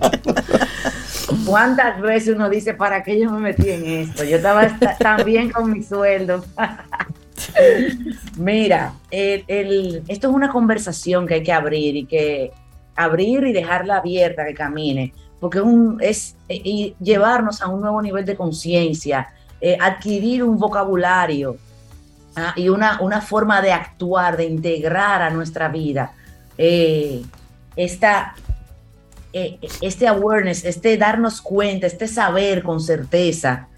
[1.46, 4.24] ¿Cuántas veces uno dice, ¿para qué yo me metí en esto?
[4.24, 6.44] Yo estaba esta- tan bien con mi sueldo.
[8.38, 12.52] Mira, esto es una conversación que hay que abrir y que
[12.96, 17.82] abrir y dejarla abierta que camine, porque es un, es eh, y llevarnos a un
[17.82, 21.58] nuevo nivel de conciencia, eh, adquirir un vocabulario
[22.36, 26.14] ah, y una, una forma de actuar, de integrar a nuestra vida.
[26.58, 27.24] eh,
[27.76, 28.36] esta,
[29.34, 33.70] este awareness, este darnos cuenta, este saber con certeza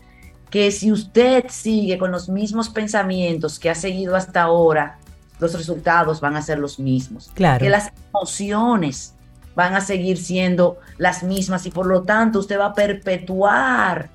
[0.53, 4.99] que si usted sigue con los mismos pensamientos que ha seguido hasta ahora,
[5.39, 7.31] los resultados van a ser los mismos.
[7.33, 7.63] Claro.
[7.63, 9.15] Que las emociones
[9.55, 14.11] van a seguir siendo las mismas y por lo tanto usted va a perpetuar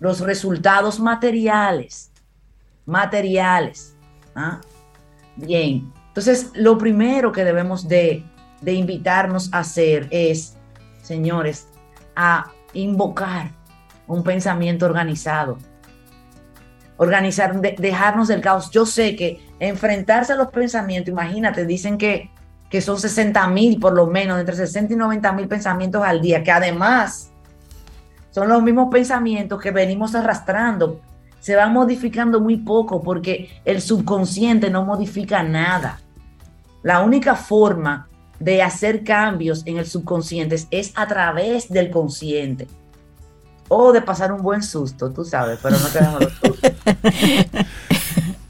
[0.00, 2.10] los resultados materiales.
[2.84, 3.94] Materiales.
[4.34, 4.60] ¿ah?
[5.36, 5.88] Bien.
[6.08, 8.24] Entonces, lo primero que debemos de,
[8.60, 10.56] de invitarnos a hacer es,
[11.04, 11.68] señores,
[12.16, 13.52] a invocar
[14.06, 15.58] un pensamiento organizado.
[16.96, 18.70] Organizar, de- dejarnos del caos.
[18.70, 22.30] Yo sé que enfrentarse a los pensamientos, imagínate, dicen que,
[22.70, 26.42] que son 60 mil por lo menos, entre 60 y 90 mil pensamientos al día,
[26.42, 27.30] que además
[28.30, 31.00] son los mismos pensamientos que venimos arrastrando.
[31.40, 36.00] Se van modificando muy poco porque el subconsciente no modifica nada.
[36.82, 42.66] La única forma de hacer cambios en el subconsciente es a través del consciente.
[43.68, 46.72] O de pasar un buen susto, tú sabes, pero no queremos los sustos.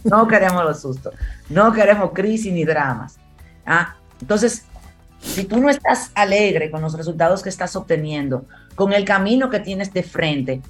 [0.05, 1.15] No queremos los sustos.
[1.49, 3.17] No queremos crisis ni dramas.
[3.65, 4.65] Ah, entonces,
[5.21, 9.61] si tú no estás alegre con los resultados que estás obteniendo, con el camino que
[9.61, 10.61] tienes de frente,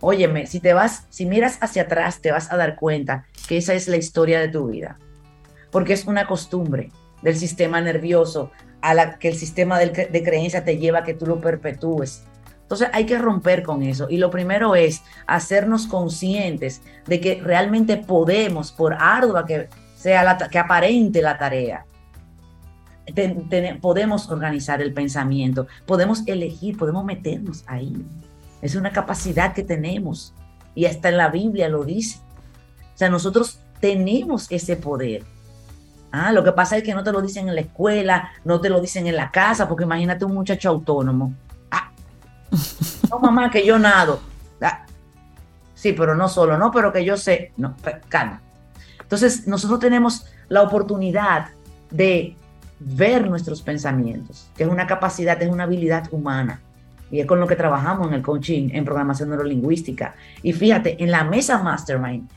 [0.00, 3.72] óyeme, si te vas, si miras hacia atrás, te vas a dar cuenta que esa
[3.74, 4.98] es la historia de tu vida.
[5.70, 6.90] Porque es una costumbre
[7.22, 8.50] del sistema nervioso
[8.82, 12.22] a la que el sistema de, creencia te lleva a que tú lo perpetúes.
[12.64, 14.08] Entonces hay que romper con eso.
[14.08, 20.38] Y lo primero es hacernos conscientes de que realmente podemos, por ardua que sea la,
[20.38, 21.84] que aparente la tarea,
[23.80, 27.94] podemos organizar el pensamiento, podemos elegir, podemos meternos ahí.
[28.62, 30.32] Es una capacidad que tenemos
[30.74, 32.18] y hasta en la Biblia lo dice.
[32.94, 35.22] O sea, nosotros tenemos ese poder.
[36.10, 38.70] Ah, lo que pasa es que no te lo dicen en la escuela, no te
[38.70, 41.34] lo dicen en la casa, porque imagínate un muchacho autónomo.
[43.10, 44.20] No, mamá, que yo nado.
[44.60, 44.84] Ah,
[45.74, 47.52] sí, pero no solo, no, pero que yo sé.
[47.56, 47.76] No,
[48.08, 48.40] calma.
[49.00, 51.48] Entonces, nosotros tenemos la oportunidad
[51.90, 52.36] de
[52.80, 56.60] ver nuestros pensamientos, que es una capacidad, es una habilidad humana.
[57.10, 60.14] Y es con lo que trabajamos en el coaching, en programación neurolingüística.
[60.42, 62.28] Y fíjate, en la mesa Mastermind,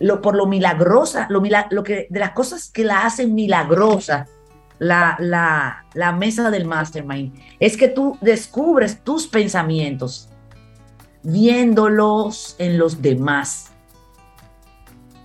[0.00, 4.26] lo, por lo milagrosa, lo, lo que, de las cosas que la hacen milagrosa,
[4.78, 10.28] la, la, mesa del Mastermind, es que tú descubres tus pensamientos
[11.22, 13.70] viéndolos en los demás.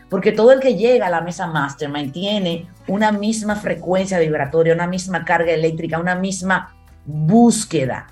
[0.10, 4.88] Porque todo el que llega a la mesa Mastermind tiene una misma frecuencia vibratoria, una
[4.88, 8.08] misma carga eléctrica, una misma búsqueda.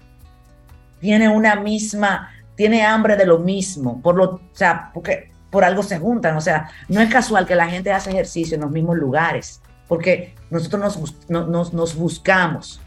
[1.00, 4.02] Tiene una misma, tiene hambre de lo mismo.
[4.02, 6.36] Por lo, o sea, porque por algo se juntan.
[6.38, 10.36] O sea, no es casual que la gente hace ejercicio en los mismos lugares, porque
[10.49, 12.79] nosotros nos, nos, buscamos,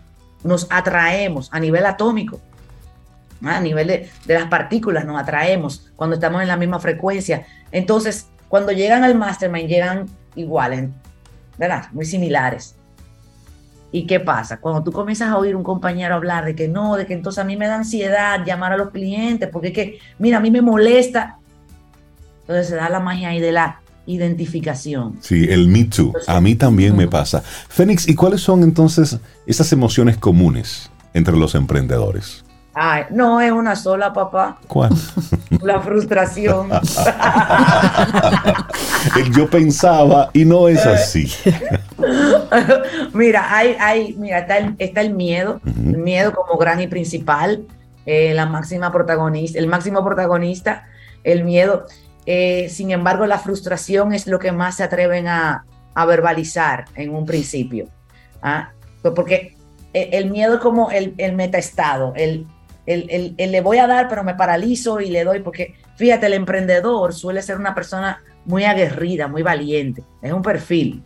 [0.45, 2.41] nos atraemos a nivel atómico.
[3.43, 7.47] A nivel de, de las partículas nos atraemos cuando estamos en la misma frecuencia.
[7.73, 10.91] Entonces, cuando llegan al mastermind, llegan iguales,
[11.57, 11.87] ¿verdad?
[11.93, 12.77] Muy similares.
[13.93, 14.61] ¿Y qué pasa?
[14.61, 17.45] Cuando tú comienzas a oír un compañero hablar de que no, de que entonces a
[17.45, 20.63] mí me da ansiedad llamar a los clientes, porque es que, mira, a mí me
[20.63, 21.39] molesta.
[22.43, 23.80] Entonces se da la magia ahí de la
[24.15, 25.19] identificación.
[25.21, 26.13] Sí, el me too.
[26.27, 27.43] a mí también me pasa.
[27.69, 32.45] Fénix, ¿y cuáles son entonces esas emociones comunes entre los emprendedores?
[32.73, 34.59] Ay, no es una sola, papá.
[34.69, 34.93] ¿Cuál?
[35.63, 36.71] La frustración.
[39.37, 41.33] Yo pensaba y no es así.
[43.13, 47.65] mira, hay, hay, mira, está el, está el miedo, el miedo como gran y principal,
[48.07, 50.87] eh, la máxima protagonista, el máximo protagonista,
[51.25, 51.87] el miedo.
[52.33, 55.65] Eh, sin embargo, la frustración es lo que más se atreven a,
[55.95, 57.89] a verbalizar en un principio.
[58.41, 58.71] ¿ah?
[59.03, 59.57] Pues porque
[59.93, 62.47] eh, el miedo es como el, el metaestado, el
[62.87, 67.15] el, le voy a dar, pero me paralizo y le doy, porque fíjate, el emprendedor
[67.15, 71.03] suele ser una persona muy aguerrida, muy valiente, es un perfil.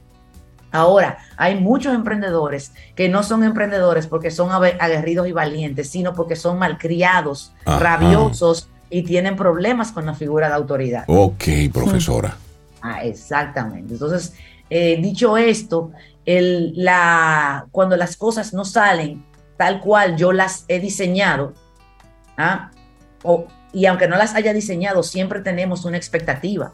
[0.72, 6.36] Ahora, hay muchos emprendedores que no son emprendedores porque son aguerridos y valientes, sino porque
[6.36, 11.04] son malcriados, rabiosos y tienen problemas con la figura de autoridad.
[11.06, 12.36] Ok, profesora.
[12.82, 13.94] Ah, exactamente.
[13.94, 14.34] Entonces,
[14.70, 15.92] eh, dicho esto,
[16.24, 19.24] el, la, cuando las cosas no salen
[19.56, 21.54] tal cual yo las he diseñado,
[22.36, 22.70] ¿ah?
[23.22, 26.72] O, y aunque no las haya diseñado, siempre tenemos una expectativa.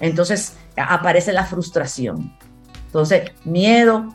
[0.00, 2.36] Entonces aparece la frustración.
[2.86, 4.14] Entonces, miedo,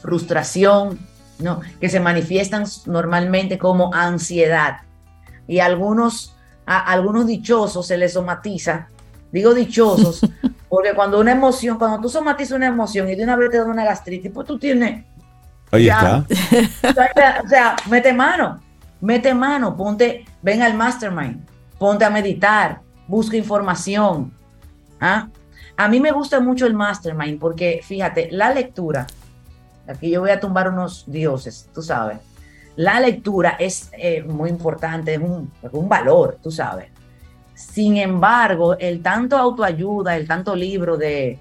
[0.00, 0.98] frustración,
[1.38, 1.60] ¿no?
[1.80, 4.78] que se manifiestan normalmente como ansiedad.
[5.46, 6.34] Y algunos,
[6.66, 8.88] a algunos dichosos se les somatiza.
[9.32, 10.20] Digo dichosos,
[10.68, 13.64] porque cuando una emoción, cuando tú somatizas una emoción y de una vez te da
[13.64, 15.04] una gastritis, pues tú tienes.
[15.70, 16.24] Ahí está.
[17.44, 18.60] O sea, mete mano
[19.04, 21.46] mete mano, ponte, ven al mastermind,
[21.78, 24.32] ponte a meditar, busca información.
[24.98, 25.28] ¿ah?
[25.76, 29.06] A mí me gusta mucho el mastermind porque, fíjate, la lectura,
[29.86, 32.18] aquí yo voy a tumbar unos dioses, tú sabes,
[32.76, 36.88] la lectura es eh, muy importante, es un, un valor, tú sabes.
[37.54, 41.38] Sin embargo, el tanto autoayuda, el tanto libro de,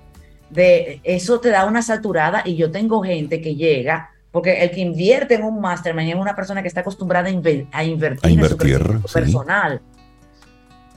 [0.50, 4.82] de eso te da una saturada y yo tengo gente que llega porque el que
[4.82, 9.80] invierte en un mastermind es una persona que está acostumbrada a, invertir, en su personal.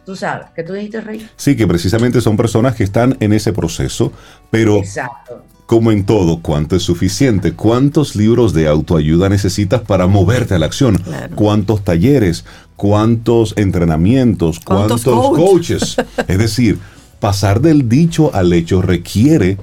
[0.07, 1.29] Tú sabes, que tú dijiste, Rey.
[1.37, 4.13] Sí, que precisamente son personas que están en ese proceso,
[4.50, 5.42] pero Exacto.
[5.67, 7.54] como en todo, ¿cuánto es suficiente?
[7.54, 10.96] ¿Cuántos libros de autoayuda necesitas para moverte a la acción?
[10.98, 11.35] Claro.
[11.35, 12.44] ¿Cuántos talleres?
[12.77, 14.61] ¿Cuántos entrenamientos?
[14.61, 15.50] ¿Cuántos ¿Cuántos, coach?
[15.50, 15.96] coaches?
[16.29, 16.79] es decir,
[17.19, 19.59] pasar del dicho al hecho requiere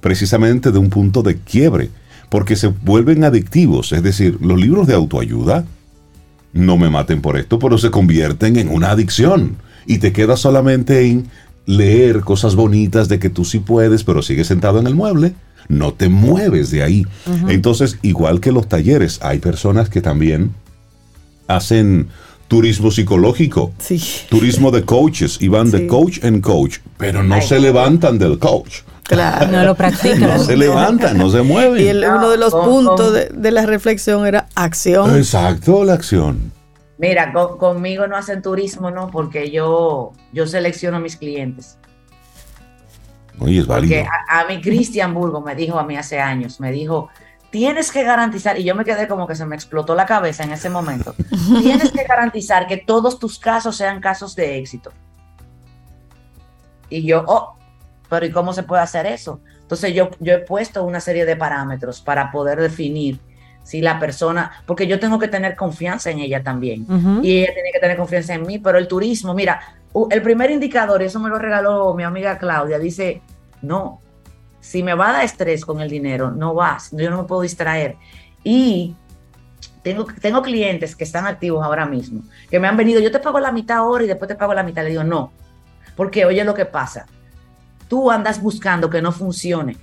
[0.00, 1.90] precisamente de un punto de quiebre,
[2.28, 3.90] porque se vuelven adictivos.
[3.90, 5.64] Es decir, los libros de autoayuda,
[6.52, 9.56] no me maten por esto, pero se convierten en una adicción.
[9.86, 11.28] Y te quedas solamente en
[11.66, 15.34] leer cosas bonitas de que tú sí puedes, pero sigues sentado en el mueble.
[15.68, 17.06] No te mueves de ahí.
[17.48, 20.50] Entonces, igual que los talleres, hay personas que también
[21.46, 22.08] hacen
[22.48, 24.00] turismo psicológico, Sí.
[24.28, 28.38] turismo de coaches, y van de coach en coach, pero no Ay, se levantan del
[28.38, 28.78] coach.
[29.04, 29.50] Claro.
[29.50, 30.20] No lo practican.
[30.20, 31.84] No se levantan, no se mueven.
[31.84, 35.16] Y el- uno de los puntos de, de la reflexión era acción.
[35.16, 36.52] Exacto, la acción.
[37.00, 41.78] Mira, con- conmigo no hacen turismo, no, porque yo, yo selecciono a mis clientes.
[43.38, 44.02] Oye, es válido.
[44.02, 47.08] Porque a, a mí Cristian Burgo me dijo a mí hace años, me dijo,
[47.50, 50.52] tienes que garantizar, y yo me quedé como que se me explotó la cabeza en
[50.52, 51.14] ese momento,
[51.62, 54.92] tienes que garantizar que todos tus casos sean casos de éxito.
[56.90, 57.56] Y yo, oh,
[58.10, 59.40] pero ¿y cómo se puede hacer eso?
[59.62, 63.20] Entonces yo, yo he puesto una serie de parámetros para poder definir
[63.62, 66.86] si la persona, porque yo tengo que tener confianza en ella también
[67.22, 69.60] y ella tiene que tener confianza en mí, pero el turismo, mira,
[70.10, 73.22] el primer indicador, eso me lo regaló mi amiga Claudia, dice,
[73.62, 74.00] no,
[74.60, 77.42] si me va a dar estrés con el dinero, no vas, yo no me puedo
[77.42, 77.96] distraer.
[78.44, 78.94] Y
[79.82, 83.40] tengo, tengo clientes que están activos ahora mismo, que me han venido, yo te pago
[83.40, 84.82] la mitad ahora y después te pago la mitad.
[84.82, 85.32] Le digo, no,
[85.96, 87.06] porque oye lo que pasa,
[87.88, 89.76] tú andas buscando que no funcione.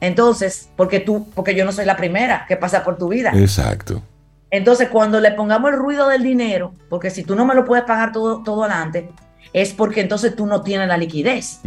[0.00, 3.32] Entonces, porque tú, porque yo no soy la primera que pasa por tu vida.
[3.34, 4.02] Exacto.
[4.50, 7.84] Entonces, cuando le pongamos el ruido del dinero, porque si tú no me lo puedes
[7.84, 9.10] pagar todo, todo adelante,
[9.52, 11.60] es porque entonces tú no tienes la liquidez,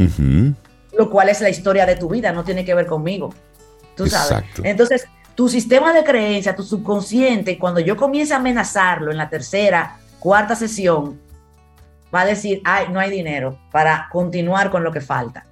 [0.98, 3.34] lo cual es la historia de tu vida, no tiene que ver conmigo.
[3.96, 4.32] Tú sabes.
[4.32, 4.62] Exacto.
[4.64, 5.06] Entonces,
[5.36, 10.56] tu sistema de creencia, tu subconsciente, cuando yo comience a amenazarlo en la tercera, cuarta
[10.56, 11.20] sesión,
[12.14, 15.46] va a decir, ay, no hay dinero para continuar con lo que falta.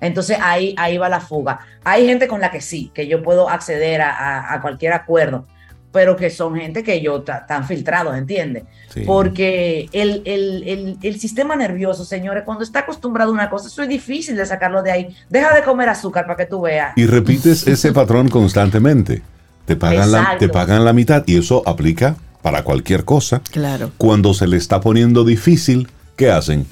[0.00, 1.60] Entonces ahí, ahí va la fuga.
[1.84, 5.46] Hay gente con la que sí, que yo puedo acceder a, a- a cualquier acuerdo,
[5.92, 8.64] pero que son gente que yo están filtrados, ¿entiendes?
[8.92, 9.02] Sí.
[9.06, 13.82] Porque el, el- el- el sistema nervioso, señores, cuando está acostumbrado a una cosa, eso
[13.82, 15.16] es difícil de sacarlo de ahí.
[15.30, 16.92] Deja de comer azúcar para que tú veas.
[16.96, 19.22] Y repites ese patrón constantemente.
[19.66, 23.40] Te pagan, la, te pagan la mitad y eso aplica para cualquier cosa.
[23.50, 23.90] Claro.
[23.96, 26.66] Cuando se le está poniendo difícil, ¿qué hacen?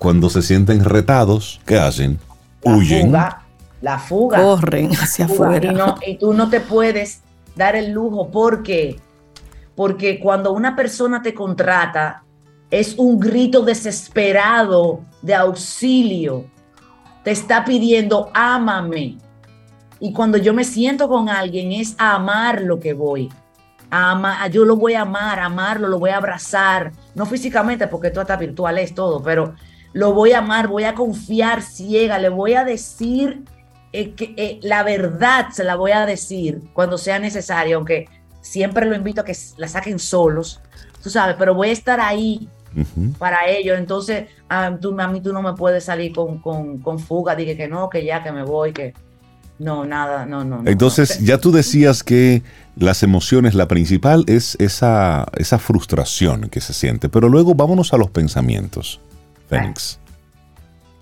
[0.00, 2.18] Cuando se sienten retados, ¿qué hacen?
[2.62, 3.06] La Huyen.
[3.08, 3.42] fuga,
[3.82, 4.42] la fuga.
[4.42, 5.72] Corren hacia fuga, afuera.
[5.72, 7.20] Y, no- y tú no te puedes
[7.54, 8.30] dar el lujo.
[8.30, 8.98] ¿Por qué?
[9.76, 12.24] Porque cuando una persona te contrata,
[12.70, 16.46] es un grito desesperado de auxilio.
[17.22, 19.18] Te está pidiendo, ámame.
[20.00, 23.28] Y cuando yo me siento con alguien, es a amar lo que voy.
[23.90, 26.92] A yo lo voy a amar, amarlo, lo voy a abrazar.
[27.14, 29.54] No físicamente, porque esto hasta virtual es todo, pero
[29.92, 33.42] lo voy a amar, voy a confiar ciega, le voy a decir
[33.92, 38.08] eh, que, eh, la verdad, se la voy a decir cuando sea necesario, aunque
[38.40, 40.60] siempre lo invito a que la saquen solos,
[41.02, 42.48] tú sabes, pero voy a estar ahí
[43.18, 43.78] para ellos.
[43.78, 47.56] Entonces, a, tú, a mí tú no me puedes salir con, con, con fuga, dije
[47.56, 48.94] que no, que ya, que me voy, que
[49.58, 50.62] no, nada, no, no.
[50.62, 51.26] no, Entonces, no.
[51.26, 52.42] ya tú decías que
[52.76, 57.08] las emociones, la principal es esa, esa frustración que se siente.
[57.08, 59.00] Pero luego vámonos a los pensamientos,
[59.50, 59.98] Fénix.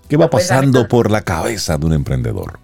[0.09, 2.59] ¿Qué va Los pasando por la cabeza de un emprendedor?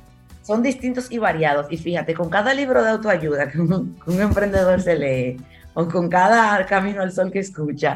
[0.46, 1.66] son distintos y variados.
[1.72, 5.38] Y fíjate, con cada libro de autoayuda que un, que un emprendedor se lee,
[5.74, 7.94] o con cada camino al sol que escucha,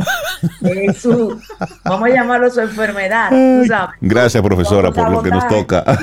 [0.62, 1.40] es su,
[1.86, 3.96] vamos a llamarlo su enfermedad, tú sabes.
[4.02, 5.84] Gracias, profesora, por lo que nos toca.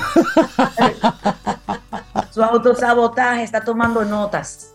[2.30, 4.74] Su autosabotaje está tomando notas.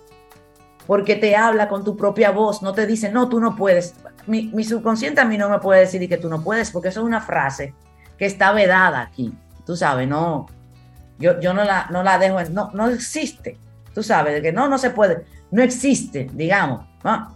[0.88, 3.94] Porque te habla con tu propia voz, no te dice, no, tú no puedes.
[4.28, 7.02] Mi, mi subconsciente a mí no me puede decir que tú no puedes, porque eso
[7.02, 7.74] es una frase
[8.18, 9.34] que está vedada aquí.
[9.66, 10.48] Tú sabes, no,
[11.20, 13.58] yo, yo no, la, no la dejo, en- no, no existe.
[13.94, 16.86] Tú sabes, de que no, no se puede, no existe, digamos.
[17.04, 17.36] ¿no?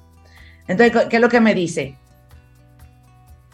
[0.67, 1.97] Entonces, ¿qué es lo que me dice?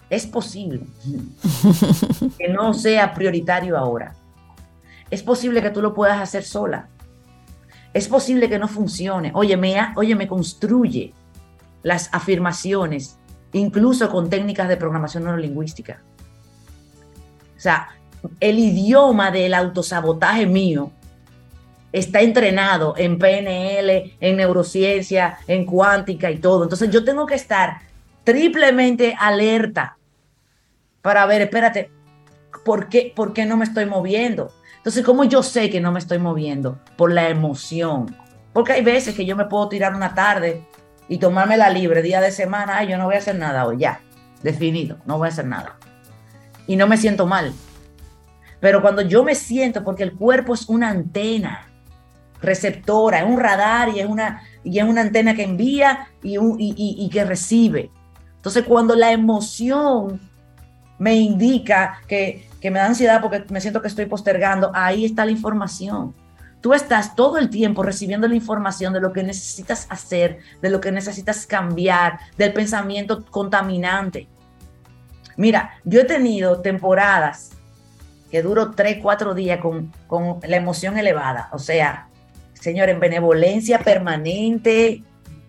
[0.09, 0.81] Es posible
[2.37, 4.13] que no sea prioritario ahora.
[5.09, 6.87] Es posible que tú lo puedas hacer sola.
[7.93, 9.31] Es posible que no funcione.
[9.33, 11.13] Oye, me, oye, me construye
[11.83, 13.17] las afirmaciones,
[13.53, 16.01] incluso con técnicas de programación neurolingüística.
[17.57, 17.89] O sea,
[18.39, 20.91] el idioma del autosabotaje mío
[21.91, 26.63] está entrenado en PNL, en neurociencia, en cuántica y todo.
[26.63, 27.81] Entonces yo tengo que estar
[28.23, 29.97] triplemente alerta
[31.01, 31.91] para ver, espérate,
[32.63, 34.51] ¿por qué, ¿por qué no me estoy moviendo?
[34.77, 36.79] Entonces, ¿cómo yo sé que no me estoy moviendo?
[36.95, 38.15] Por la emoción.
[38.53, 40.63] Porque hay veces que yo me puedo tirar una tarde
[41.11, 43.99] y tomarme la libre día de semana, yo no voy a hacer nada hoy, ya,
[44.43, 45.75] definido, no voy a hacer nada.
[46.67, 47.51] Y no me siento mal.
[48.61, 51.67] Pero cuando yo me siento, porque el cuerpo es una antena
[52.41, 57.09] receptora, es un radar y es una, y es una antena que envía y, y
[57.09, 57.91] que recibe.
[58.37, 60.21] Entonces, cuando la emoción
[60.97, 65.31] me indica que, me da ansiedad porque me siento que estoy postergando, ahí está la
[65.31, 66.15] información.
[66.61, 70.79] Tú estás todo el tiempo recibiendo la información de lo que necesitas hacer, de lo
[70.79, 74.27] que necesitas cambiar, del pensamiento contaminante.
[75.37, 77.51] Mira, yo he tenido temporadas
[78.29, 81.49] que duro tres, cuatro días con, con la emoción elevada.
[81.51, 82.07] O sea,
[82.53, 85.03] Señor, en benevolencia permanente,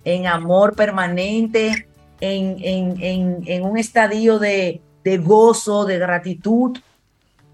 [0.04, 1.86] en amor permanente,
[2.20, 6.78] en, en, en un estadio de, de gozo, de gratitud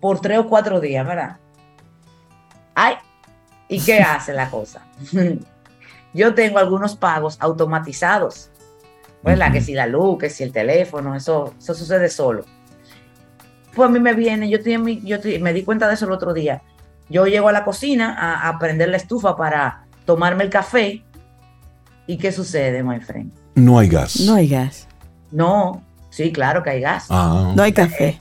[0.01, 1.39] por tres o cuatro días, ¿verdad?
[2.75, 2.95] Ay,
[3.69, 4.83] ¿y qué hace la cosa?
[6.15, 8.51] Yo tengo algunos pagos automatizados,
[9.23, 9.53] ¿verdad?
[9.53, 12.45] Que si la luz, que si el teléfono, eso, eso sucede solo.
[13.75, 16.33] Pues a mí me viene, yo, estoy yo me di cuenta de eso el otro
[16.33, 16.63] día.
[17.11, 21.05] Yo llego a la cocina a, a prender la estufa para tomarme el café.
[22.07, 23.31] ¿Y qué sucede, my friend?
[23.55, 24.19] No hay gas.
[24.21, 24.89] No hay gas.
[25.31, 27.07] No, Sí, claro que hay gas.
[27.11, 28.21] Ah, no hay café.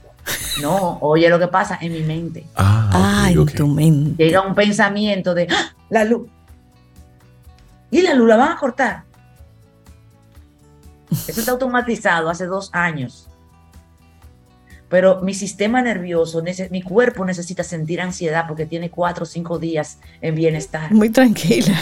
[0.61, 2.45] No, oye lo que pasa en mi mente.
[2.55, 4.23] Ah, en tu mente.
[4.23, 5.73] Llega un pensamiento de ¡Ah!
[5.89, 6.27] la luz.
[7.91, 9.03] Y la luz la van a cortar.
[11.11, 13.27] Eso está automatizado hace dos años.
[14.89, 19.99] Pero mi sistema nervioso, mi cuerpo necesita sentir ansiedad porque tiene cuatro o cinco días
[20.21, 20.91] en bienestar.
[20.93, 21.75] Muy tranquila.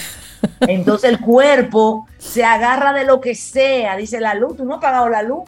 [0.62, 3.96] Entonces el cuerpo se agarra de lo que sea.
[3.96, 5.44] Dice la luz, tú no has pagado la luz.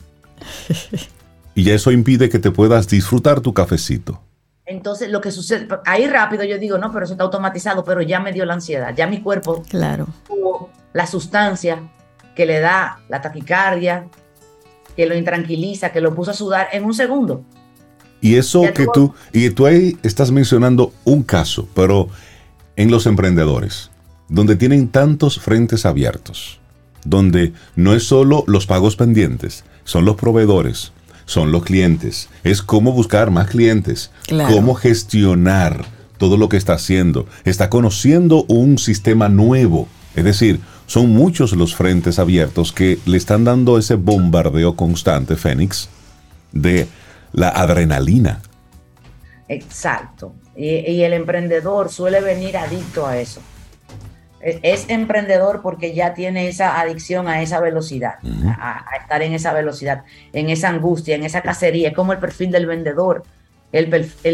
[1.58, 4.22] y eso impide que te puedas disfrutar tu cafecito.
[4.64, 8.20] Entonces, lo que sucede, ahí rápido yo digo, no, pero eso está automatizado, pero ya
[8.20, 10.06] me dio la ansiedad, ya mi cuerpo claro.
[10.28, 11.80] tuvo la sustancia
[12.36, 14.06] que le da la taquicardia,
[14.96, 17.42] que lo intranquiliza, que lo puso a sudar en un segundo.
[18.22, 22.08] Y eso que tú, y tú ahí estás mencionando un caso, pero
[22.76, 23.90] en los emprendedores,
[24.30, 26.60] donde tienen tantos frentes abiertos,
[27.04, 30.94] donde no es solo los pagos pendientes, son los proveedores,
[31.28, 34.12] son los clientes, es cómo buscar más clientes,
[34.50, 35.86] cómo gestionar
[36.18, 37.28] todo lo que está haciendo.
[37.44, 43.44] Está conociendo un sistema nuevo, es decir, son muchos los frentes abiertos que le están
[43.44, 45.90] dando ese bombardeo constante, Fénix,
[46.54, 46.88] de
[47.34, 48.42] la adrenalina.
[49.50, 50.34] Exacto.
[50.56, 53.42] y el emprendedor suele venir adicto a eso
[54.48, 58.16] es emprendedor porque ya tiene esa adicción a esa velocidad,
[58.60, 61.90] a, estar en esa velocidad, en esa angustia, en esa cacería.
[61.90, 63.24] Es como el perfil del vendedor.
[63.74, 63.90] El,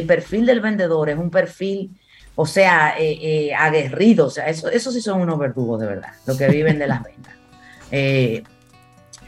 [0.06, 2.00] perfil del vendedor es un perfil,
[2.36, 4.28] o sea, eh, eh, aguerrido.
[4.28, 7.02] O sea, eso, eso sí son unos verdugos de verdad, los que viven de las
[7.04, 7.34] ventas.
[7.90, 8.44] Eh,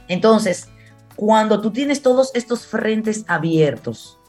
[0.08, 0.70] entonces,
[1.16, 4.20] cuando tú tienes todos estos frentes abiertos,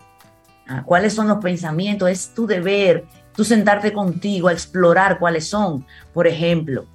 [0.69, 0.83] ¿ah?
[0.87, 2.09] ¿cuáles son los pensamientos?
[2.09, 3.05] Es tu deber
[3.37, 5.87] tú sentarte contigo a explorar cuáles son.
[6.13, 6.87] Por ejemplo,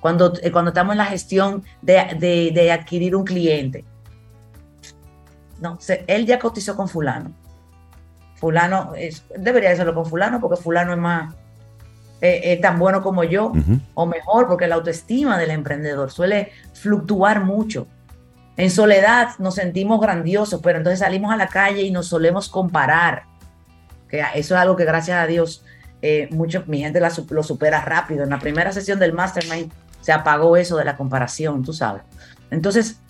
[0.00, 3.84] cuando, eh, cuando estamos en la gestión de, adquirir un cliente.
[5.60, 7.32] No, él ya cotizó con fulano.
[8.36, 11.34] Fulano, es, debería hacerlo con fulano porque fulano es más,
[12.22, 13.52] eh, tan bueno como yo,
[13.92, 17.86] o mejor, porque la autoestima del emprendedor suele fluctuar mucho.
[18.56, 23.29] En soledad nos sentimos grandiosos, pero entonces salimos a la calle y nos solemos comparar
[24.10, 25.64] que eso es algo que gracias a Dios
[26.02, 28.24] eh, mucho, mi gente lo supera rápido.
[28.24, 32.02] En la primera sesión del Mastermind se apagó eso de la comparación, tú sabes.
[32.50, 33.00] Entonces,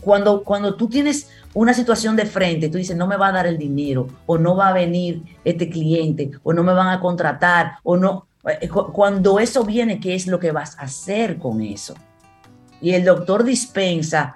[0.00, 3.46] cuando, cuando tú tienes una situación de frente, tú dices, no me va a dar
[3.46, 7.74] el dinero, o no va a venir este cliente, o no me van a contratar,
[7.82, 8.26] o no,
[8.60, 11.94] eh, cuando eso viene, ¿qué es lo que vas a hacer con eso?
[12.80, 14.34] Y el doctor dispensa,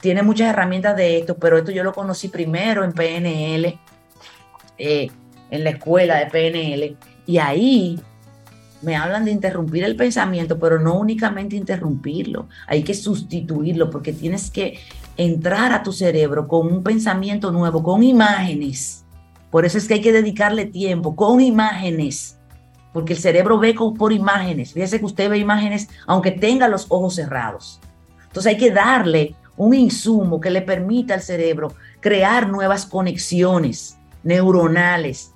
[0.00, 3.78] tiene muchas herramientas de esto, pero esto yo lo conocí primero en PNL,
[4.78, 5.10] eh,
[5.50, 6.96] en la escuela de PNL,
[7.26, 8.00] y ahí
[8.82, 14.50] me hablan de interrumpir el pensamiento, pero no únicamente interrumpirlo, hay que sustituirlo porque tienes
[14.50, 14.78] que
[15.16, 19.04] entrar a tu cerebro con un pensamiento nuevo, con imágenes.
[19.50, 22.38] Por eso es que hay que dedicarle tiempo, con imágenes,
[22.92, 24.72] porque el cerebro ve por imágenes.
[24.72, 27.80] Fíjese que usted ve imágenes aunque tenga los ojos cerrados.
[28.26, 35.32] Entonces hay que darle un insumo que le permita al cerebro crear nuevas conexiones neuronales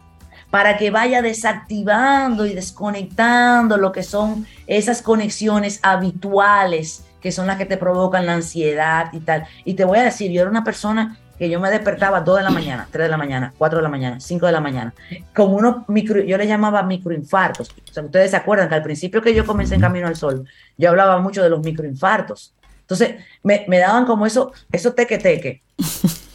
[0.50, 7.56] para que vaya desactivando y desconectando lo que son esas conexiones habituales que son las
[7.56, 9.46] que te provocan la ansiedad y tal.
[9.64, 12.42] Y te voy a decir, yo era una persona que yo me despertaba 2 de
[12.44, 14.94] la mañana, 3 de la mañana, 4 de la mañana, 5 de la mañana,
[15.34, 17.70] con unos micro, yo le llamaba microinfartos.
[17.70, 20.46] O sea, ustedes se acuerdan que al principio que yo comencé en Camino al Sol,
[20.78, 22.54] yo hablaba mucho de los microinfartos.
[22.82, 25.62] Entonces, me, me daban como eso, eso teque teque.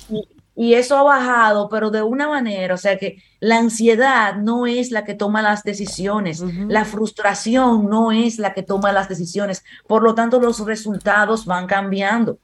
[0.09, 4.67] Y, y eso ha bajado, pero de una manera, o sea que la ansiedad no
[4.67, 9.63] es la que toma las decisiones, la frustración no es la que toma las decisiones,
[9.87, 12.37] por lo tanto los resultados van cambiando,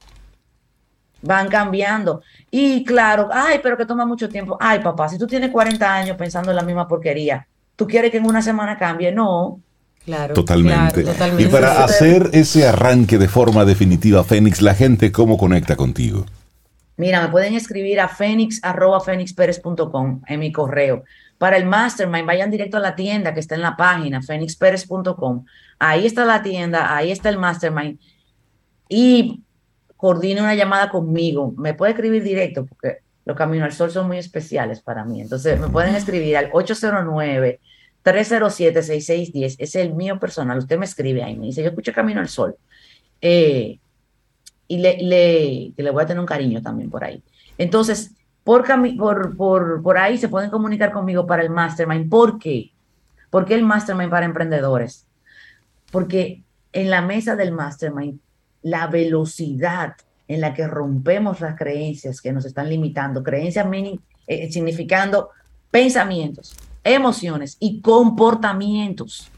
[1.20, 2.22] van cambiando.
[2.50, 4.56] Y claro, ay, pero que toma mucho tiempo.
[4.58, 7.46] Ay, papá, si tú tienes 40 años pensando en la misma porquería,
[7.76, 9.12] ¿tú quieres que en una semana cambie?
[9.12, 9.60] No.
[10.04, 11.02] Claro, Totalmente.
[11.02, 11.42] claro, totalmente.
[11.42, 16.24] Y para hacer ese arranque de forma definitiva, Fénix, la gente, ¿cómo conecta contigo?
[16.98, 21.04] Mira, me pueden escribir a fénix, arroba fénixperez.com en mi correo.
[21.38, 25.44] Para el mastermind, vayan directo a la tienda que está en la página, fénixperez.com.
[25.78, 27.98] Ahí está la tienda, ahí está el mastermind.
[28.88, 29.44] Y
[29.96, 31.54] coordine una llamada conmigo.
[31.56, 35.20] Me puede escribir directo porque los Caminos al Sol son muy especiales para mí.
[35.20, 37.60] Entonces, me pueden escribir al 809
[38.04, 39.44] 307-6610.
[39.44, 40.58] Ese es el mío personal.
[40.58, 42.56] Usted me escribe ahí, me dice, yo escucho Camino al Sol.
[43.20, 43.78] Eh,
[44.68, 47.22] y le, le, le voy a tener un cariño también por ahí.
[47.56, 48.12] Entonces,
[48.44, 48.64] por,
[48.96, 52.08] por, por, por ahí se pueden comunicar conmigo para el mastermind.
[52.08, 52.70] ¿Por qué?
[53.30, 55.06] ¿Por qué el mastermind para emprendedores?
[55.90, 56.42] Porque
[56.72, 58.20] en la mesa del mastermind,
[58.62, 59.96] la velocidad
[60.28, 65.30] en la que rompemos las creencias que nos están limitando, creencias meaning, eh, significando
[65.70, 66.54] pensamientos,
[66.84, 69.30] emociones y comportamientos.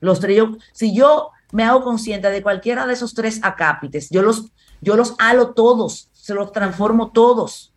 [0.00, 4.46] Los yo- si yo me hago consciente de cualquiera de esos tres acápites, yo los,
[4.80, 7.72] yo los halo todos, se los transformo todos.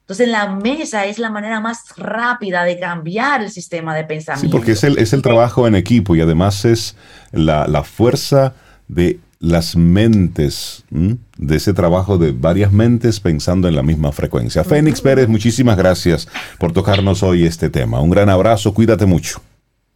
[0.00, 4.54] Entonces, la mesa es la manera más rápida de cambiar el sistema de Sí, pensamiento.
[4.56, 6.94] porque es el, es el trabajo en equipo y además es
[7.32, 8.52] la, la fuerza
[8.86, 11.16] de las mentes, ¿m?
[11.38, 14.62] de ese trabajo de varias mentes pensando en la misma frecuencia.
[14.62, 18.00] Fénix Pérez, muchísimas gracias por tocarnos hoy este tema.
[18.00, 19.40] Un gran abrazo, cuídate mucho.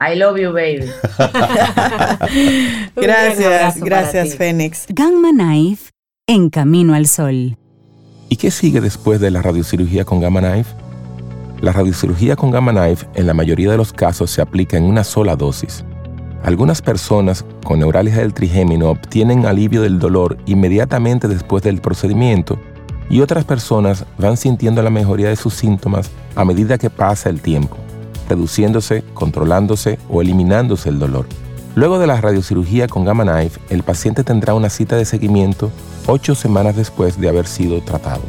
[0.01, 0.87] I love you, baby.
[2.97, 4.37] Gracias, gracias.
[4.37, 4.87] Fénix.
[4.91, 5.91] Gamma Knife
[6.29, 7.57] en Camino al Sol.
[8.29, 10.71] ¿Y qué sigue después de la radiocirugía con Gamma Knife?
[11.61, 15.03] La radiocirugía con Gamma Knife en la mayoría de los casos se aplica en una
[15.03, 15.85] sola dosis.
[16.45, 22.61] Algunas personas con neuralgia del trigémino obtienen alivio del dolor inmediatamente después del procedimiento
[23.11, 27.41] y otras personas van sintiendo la mejoría de sus síntomas a medida que pasa el
[27.41, 27.77] tiempo,
[28.29, 31.27] reduciéndose, controlándose o eliminándose el dolor.
[31.75, 35.71] Luego de la radiocirugía con Gamma Knife, el paciente tendrá una cita de seguimiento
[36.07, 38.23] ocho semanas después de haber sido tratado.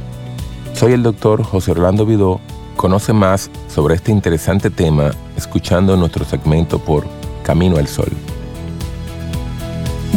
[0.74, 2.39] Soy el doctor José Orlando Vidó.
[2.76, 7.06] Conoce más sobre este interesante tema escuchando nuestro segmento por
[7.43, 8.12] Camino al Sol.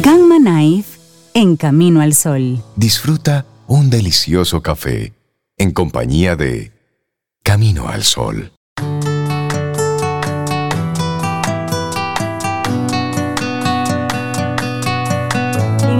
[0.00, 0.98] Gamma Knife
[1.34, 2.62] en Camino al Sol.
[2.76, 5.12] Disfruta un delicioso café
[5.56, 6.72] en compañía de
[7.42, 8.52] Camino al Sol.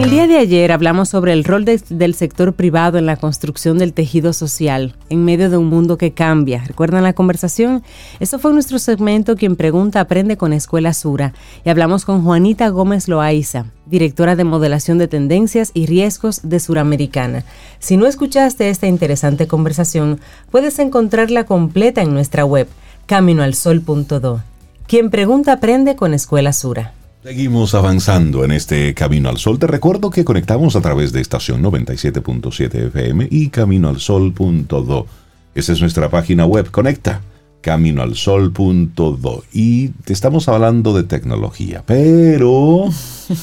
[0.03, 3.79] El día de ayer hablamos sobre el rol de- del sector privado en la construcción
[3.79, 6.65] del tejido social en medio de un mundo que cambia.
[6.67, 7.85] ¿Recuerdan la conversación?
[8.19, 11.35] Eso fue nuestro segmento Quien Pregunta Aprende con Escuela Sura
[11.65, 17.45] y hablamos con Juanita Gómez Loaiza, directora de modelación de tendencias y riesgos de Suramericana.
[17.79, 20.19] Si no escuchaste esta interesante conversación,
[20.51, 22.67] puedes encontrarla completa en nuestra web
[23.07, 24.41] caminoalsol.do.
[24.89, 26.93] Quien Pregunta Aprende con Escuela Sura.
[27.23, 29.59] Seguimos avanzando en este Camino al Sol.
[29.59, 35.07] Te recuerdo que conectamos a través de estación 97.7 FM y caminoalsol.do.
[35.55, 36.71] Esa es nuestra página web.
[36.73, 37.21] Conecta
[37.61, 39.45] caminoalsol.do.
[39.53, 42.87] Y te estamos hablando de tecnología, pero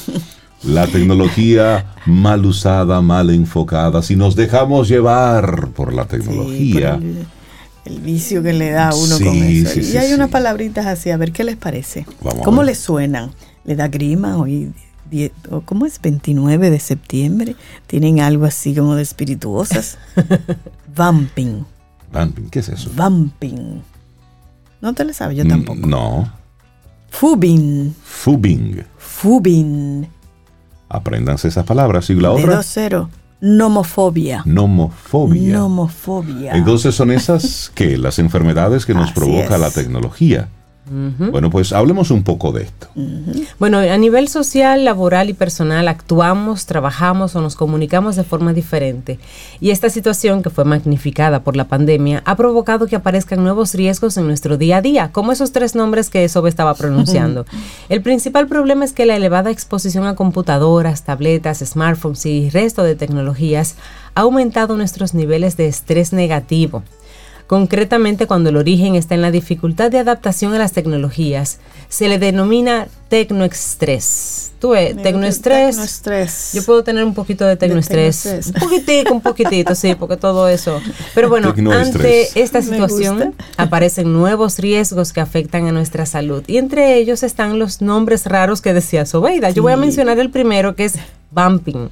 [0.62, 6.96] la tecnología mal usada, mal enfocada, si nos dejamos llevar por la Sí, tecnología.
[6.96, 9.70] por el, vicio que le da a uno Sí, con eso.
[9.72, 12.04] sí, y sí, hay unas palabritas así, a ver qué les parece.
[12.20, 13.30] Vamos ¿Cómo les suenan?
[13.64, 14.72] ¿Le da grima hoy?
[15.10, 15.32] die-
[15.64, 16.00] ¿Cómo es?
[16.00, 17.56] 29 de septiembre.
[17.86, 19.98] Tienen algo así como de espirituosas.
[20.96, 21.64] Vamping.
[22.12, 22.90] Vamping, ¿Qué es eso?
[22.94, 23.80] Vamping.
[24.80, 25.86] No te lo sabes, yo tampoco.
[25.86, 26.32] Mm, No.
[27.10, 27.94] Fubin.
[28.04, 28.84] Fubing.
[28.96, 30.08] Fubin.
[30.88, 32.08] Apréndanse esas palabras.
[32.10, 33.10] Y la otra, dos cero.
[33.40, 34.42] Nomofobia.
[34.44, 35.58] nomofobia.
[35.58, 36.52] Nomofobia.
[36.52, 39.60] Entonces son esas que las enfermedades que nos Así provoca es.
[39.60, 40.48] la tecnología.
[40.90, 42.88] Bueno, pues hablemos un poco de esto.
[43.60, 49.20] Bueno, a nivel social, laboral y personal actuamos, trabajamos o nos comunicamos de forma diferente.
[49.60, 54.16] Y esta situación, que fue magnificada por la pandemia, ha provocado que aparezcan nuevos riesgos
[54.16, 57.46] en nuestro día a día, como esos tres nombres que Sobe estaba pronunciando.
[57.88, 62.96] El principal problema es que la elevada exposición a computadoras, tabletas, smartphones y resto de
[62.96, 63.76] tecnologías
[64.16, 66.82] ha aumentado nuestros niveles de estrés negativo
[67.50, 72.20] Concretamente, cuando el origen está en la dificultad de adaptación a las tecnologías, se le
[72.20, 74.52] denomina tecnoestrés.
[74.60, 76.52] Tú ves, tecnoestrés.
[76.54, 78.24] Yo puedo tener un poquito de tecnoestrés.
[78.46, 80.80] un poquitito, un poquitito, sí, porque todo eso.
[81.12, 86.44] Pero bueno, ante esta situación aparecen nuevos riesgos que afectan a nuestra salud.
[86.46, 89.50] Y entre ellos están los nombres raros que decía Sobeida.
[89.50, 90.94] Yo voy a mencionar el primero, que es
[91.32, 91.90] bumping.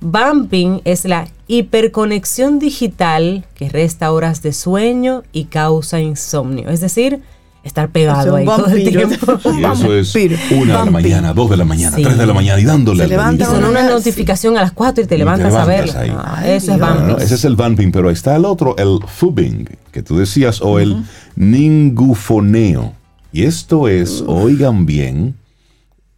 [0.00, 6.70] Bumping es la hiperconexión digital que resta horas de sueño y causa insomnio.
[6.70, 7.22] Es decir,
[7.62, 9.38] estar pegado ahí todo el tiempo.
[9.58, 10.14] Y eso es
[10.50, 13.14] una de la mañana, dos de la mañana, tres de la mañana y dándole se
[13.14, 15.92] al con una notificación a las cuatro y te levantas, a verlo.
[16.16, 17.16] Ah, eso es bumping.
[17.22, 20.78] ese es el bumping, pero ahí está el otro, el fubbing, que tú decías, o
[20.78, 21.04] el
[21.36, 22.94] ningufoneo.
[23.32, 25.36] Y esto es, oigan bien,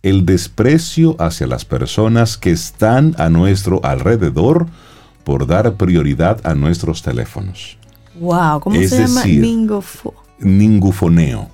[0.02, 4.66] el desprecio hacia las personas que están a nuestro alrededor
[5.24, 7.78] por dar prioridad a nuestros teléfonos.
[8.18, 9.22] Wow, ¿cómo se llama?
[10.38, 11.48] ningufoneo.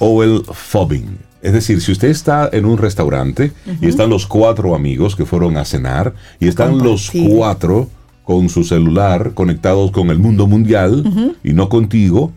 [0.00, 1.18] O el fobbing.
[1.42, 5.56] Es decir, si usted está en un restaurante y están los cuatro amigos que fueron
[5.56, 7.88] a cenar y están los cuatro
[8.24, 12.32] con su celular conectados con el mundo mundial y no contigo,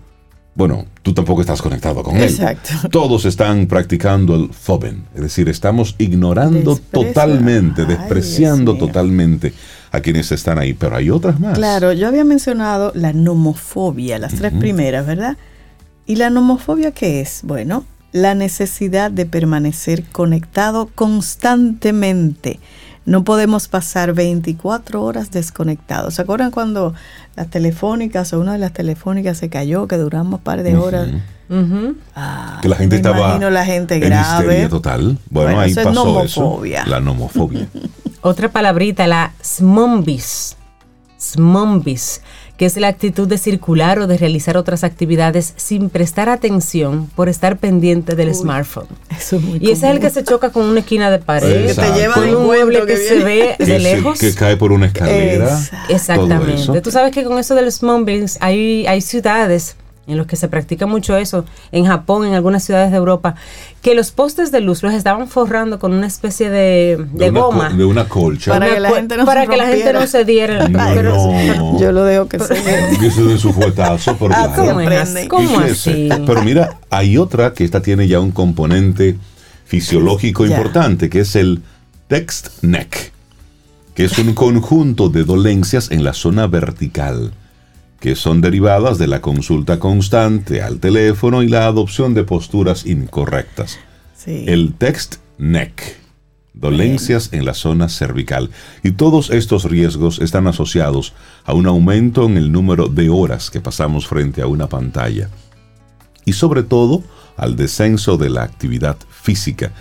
[0.56, 2.70] bueno, tú tampoco estás conectado con Exacto.
[2.84, 2.90] él.
[2.90, 9.54] Todos están practicando el foben, es decir, estamos ignorando totalmente, despreciando totalmente
[9.92, 11.58] a quienes están ahí, pero hay otras más.
[11.58, 15.38] Claro, yo había mencionado la nomofobia, las tres primeras, ¿verdad?
[16.06, 17.42] ¿Y la nomofobia qué es?
[17.44, 17.84] Bueno,
[18.14, 22.60] la necesidad de permanecer conectado constantemente
[23.06, 26.16] no podemos pasar 24 horas desconectados.
[26.16, 26.94] ¿Se acuerdan cuando
[27.36, 31.10] las telefónicas o una de las telefónicas se cayó, que duramos un par de horas?
[32.16, 34.68] Ah, que la gente estaba imagino la gente grave.
[34.68, 35.20] total.
[35.30, 36.62] Bueno, ahí pasó eso.
[36.88, 37.68] La nomofobia.
[38.22, 40.58] Otra palabrita, la smombis.
[41.22, 42.22] Smombis
[42.58, 47.30] que es la actitud de circular o de realizar otras actividades sin prestar atención por
[47.30, 48.88] estar pendiente del smartphone.
[49.60, 52.16] y ese es el que se choca con una esquina de pared, que te lleva
[52.16, 54.20] con un mueble que, se ve de lejos.
[54.20, 55.60] que cae por una escalera.
[55.90, 56.82] Exactamente.
[56.82, 59.76] Tú sabes que con eso del smombing hay, hay ciudades
[60.08, 63.36] en los que se practica mucho eso, en Japón, en algunas ciudades de Europa,
[63.82, 67.70] que los postes de luz los estaban forrando con una especie de, de, goma.
[67.70, 68.52] de una colcha.
[68.52, 70.68] Para, que la, gente no, para que la gente no se diera.
[70.68, 72.54] No, Yo lo dejo que se
[73.06, 74.54] Eso de su fuetazo, por ah,
[75.28, 76.10] ¿Cómo, así?
[76.26, 79.18] Pero mira, hay otra que esta tiene ya un componente
[79.66, 81.64] fisiológico importante, que es el
[82.08, 83.12] text neck,
[83.96, 87.34] que es un conjunto de dolencias en la zona vertical
[88.06, 93.80] que son derivadas de la consulta constante al teléfono y la adopción de posturas incorrectas.
[94.28, 95.98] El text neck,
[96.54, 98.52] dolencias en la zona cervical.
[98.84, 101.14] Y todos estos riesgos están asociados
[101.46, 105.32] a un aumento en el número de horas que pasamos frente a una pantalla.
[106.26, 107.02] Y sobre todo
[107.38, 109.72] al descenso de la actividad física.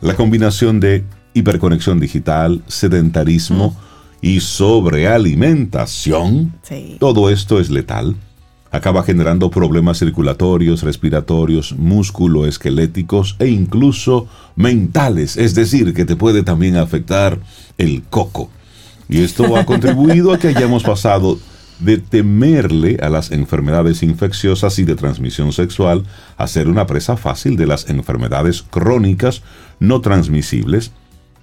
[0.00, 1.04] La combinación de
[1.34, 3.76] hiperconexión digital, sedentarismo,
[4.24, 6.54] y sobrealimentación,
[6.98, 8.16] todo esto es letal.
[8.70, 16.78] Acaba generando problemas circulatorios, respiratorios, musculoesqueléticos e incluso mentales, es decir, que te puede también
[16.78, 17.38] afectar
[17.76, 18.48] el coco.
[19.10, 21.38] Y esto ha contribuido a que hayamos pasado
[21.80, 26.04] de temerle a las enfermedades infecciosas y de transmisión sexual
[26.38, 29.42] a ser una presa fácil de las enfermedades crónicas
[29.80, 30.92] no transmisibles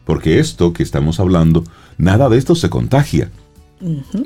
[0.06, 1.64] porque esto que estamos hablando,
[1.98, 3.30] nada de esto se contagia,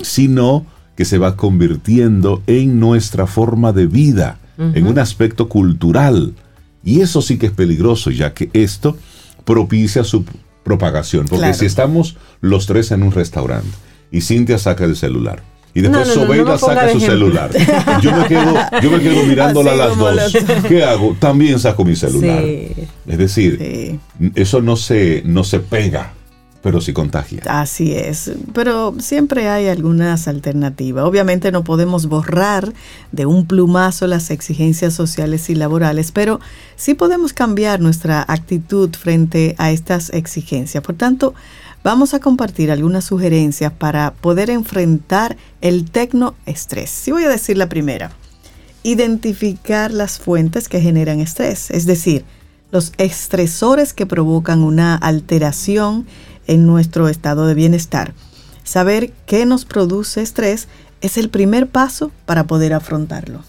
[0.02, 6.34] sino que se va convirtiendo en nuestra forma de vida, en un aspecto cultural.
[6.82, 8.96] Y eso sí que es peligroso, ya que esto
[9.44, 10.24] propicia su
[10.64, 11.26] propagación.
[11.28, 13.68] Porque si estamos los tres en un restaurante
[14.10, 15.42] y Cintia saca el celular,
[15.76, 17.50] y después Sobeida saca su celular.
[18.00, 20.34] Yo me quedo, yo me quedo mirándola a las dos.
[20.66, 21.14] ¿Qué hago?
[21.20, 22.42] También saco mi celular.
[22.42, 23.98] Es decir,
[24.34, 26.14] eso no se, no se pega
[26.66, 27.42] pero sí contagia.
[27.46, 31.04] Así es, pero siempre hay algunas alternativas.
[31.04, 32.72] Obviamente no podemos borrar
[33.12, 36.40] de un plumazo las exigencias sociales y laborales, pero
[36.74, 40.82] sí podemos cambiar nuestra actitud frente a estas exigencias.
[40.82, 41.34] Por tanto,
[41.84, 46.90] vamos a compartir algunas sugerencias para poder enfrentar el tecnoestrés.
[46.90, 48.10] Sí voy a decir la primera.
[48.82, 52.24] identificar las fuentes que generan estrés, es decir,
[52.70, 56.06] los estresores que provocan una alteración
[56.46, 58.14] en nuestro estado de bienestar.
[58.64, 60.68] Saber qué nos produce estrés
[61.00, 63.42] es el primer paso para poder afrontarlo.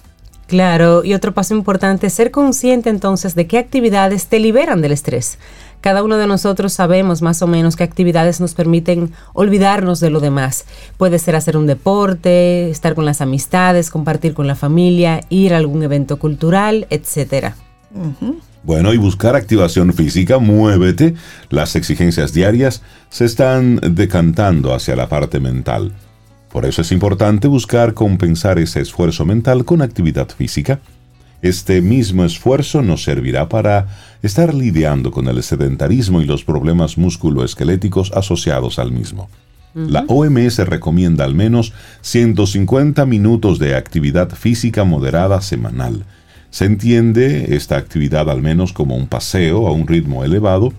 [0.47, 4.93] Claro, y otro paso importante es ser consciente entonces de qué actividades te liberan del
[4.93, 5.37] estrés.
[5.81, 10.21] Cada uno de nosotros sabemos más o menos qué actividades nos permiten olvidarnos de lo
[10.21, 10.65] demás.
[10.97, 15.57] Puede ser hacer un deporte, estar con las amistades, compartir con la familia, ir a
[15.57, 17.53] algún evento cultural, etc.
[18.67, 21.13] Bueno, y buscar activación física, muévete.
[21.49, 25.93] Las exigencias diarias se están decantando hacia la parte mental.
[26.51, 30.81] Por eso es importante buscar compensar ese esfuerzo mental con actividad física.
[31.41, 33.87] Este mismo esfuerzo nos servirá para
[34.21, 39.29] estar lidiando con el sedentarismo y los problemas musculoesqueléticos asociados al mismo.
[39.75, 46.03] La OMS recomienda al menos 150 minutos de actividad física moderada semanal.
[46.49, 50.73] Se entiende esta actividad al menos como un paseo a un ritmo elevado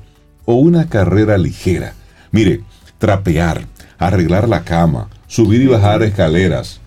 [0.44, 1.94] o una carrera ligera.
[2.30, 2.62] Mire,
[2.98, 3.66] trapear,
[3.98, 6.80] arreglar la cama, subir y bajar escaleras,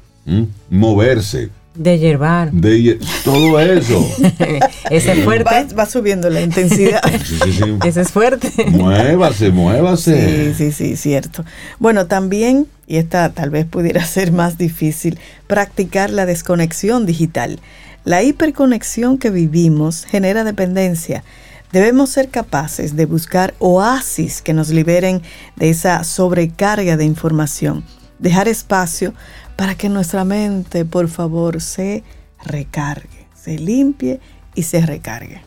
[0.69, 1.49] moverse.
[1.73, 2.51] De yerbar.
[2.51, 4.05] De todo eso.
[4.89, 5.73] Ese es fuerte.
[5.73, 7.01] Va, subiendo la intensidad.
[7.85, 8.51] Ese es fuerte.
[8.67, 10.53] Muévase, muévase.
[10.53, 11.45] Sí, sí, sí, cierto.
[11.79, 15.17] Bueno, también, y esta tal vez pudiera ser más difícil,
[15.47, 17.59] practicar la desconexión digital.
[18.03, 21.23] La hiperconexión que vivimos genera dependencia.
[21.71, 25.21] Debemos ser capaces de buscar oasis que nos liberen
[25.55, 27.83] de esa sobrecarga de información
[28.21, 29.13] dejar espacio
[29.57, 32.03] para que nuestra mente, por favor, se
[32.45, 34.19] recargue, se limpie
[34.55, 35.41] y se recargue.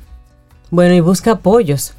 [0.70, 1.94] Bueno, y busca apoyos.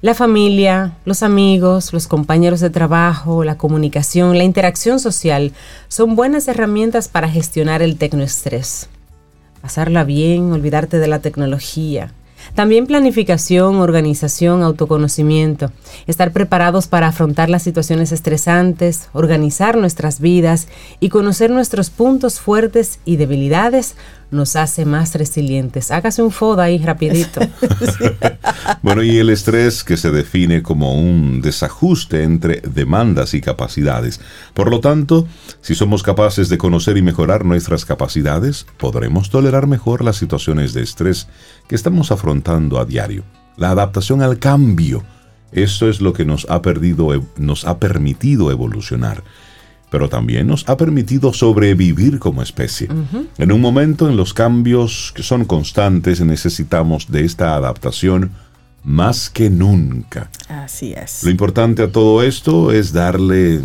[0.00, 5.52] La familia, los amigos, los compañeros de trabajo, la comunicación, la interacción social
[5.88, 8.88] son buenas herramientas para gestionar el tecnoestrés.
[9.60, 12.12] Pasarla bien, olvidarte de la tecnología,
[12.54, 15.72] también planificación, organización, autoconocimiento,
[16.06, 20.68] estar preparados para afrontar las situaciones estresantes, organizar nuestras vidas
[21.00, 23.96] y conocer nuestros puntos fuertes y debilidades
[24.30, 25.90] nos hace más resilientes.
[25.90, 27.40] Hágase un FODA ahí rapidito.
[28.82, 34.20] bueno, y el estrés que se define como un desajuste entre demandas y capacidades.
[34.54, 35.26] Por lo tanto,
[35.60, 40.82] si somos capaces de conocer y mejorar nuestras capacidades, podremos tolerar mejor las situaciones de
[40.82, 41.28] estrés
[41.68, 43.24] que estamos afrontando a diario.
[43.56, 45.02] La adaptación al cambio.
[45.50, 49.22] Eso es lo que nos ha, perdido, nos ha permitido evolucionar
[49.90, 52.88] pero también nos ha permitido sobrevivir como especie.
[53.38, 58.32] En un momento en los cambios que son constantes necesitamos de esta adaptación
[58.84, 60.30] más que nunca.
[60.48, 61.24] Así es.
[61.24, 63.60] Lo importante a todo esto es darle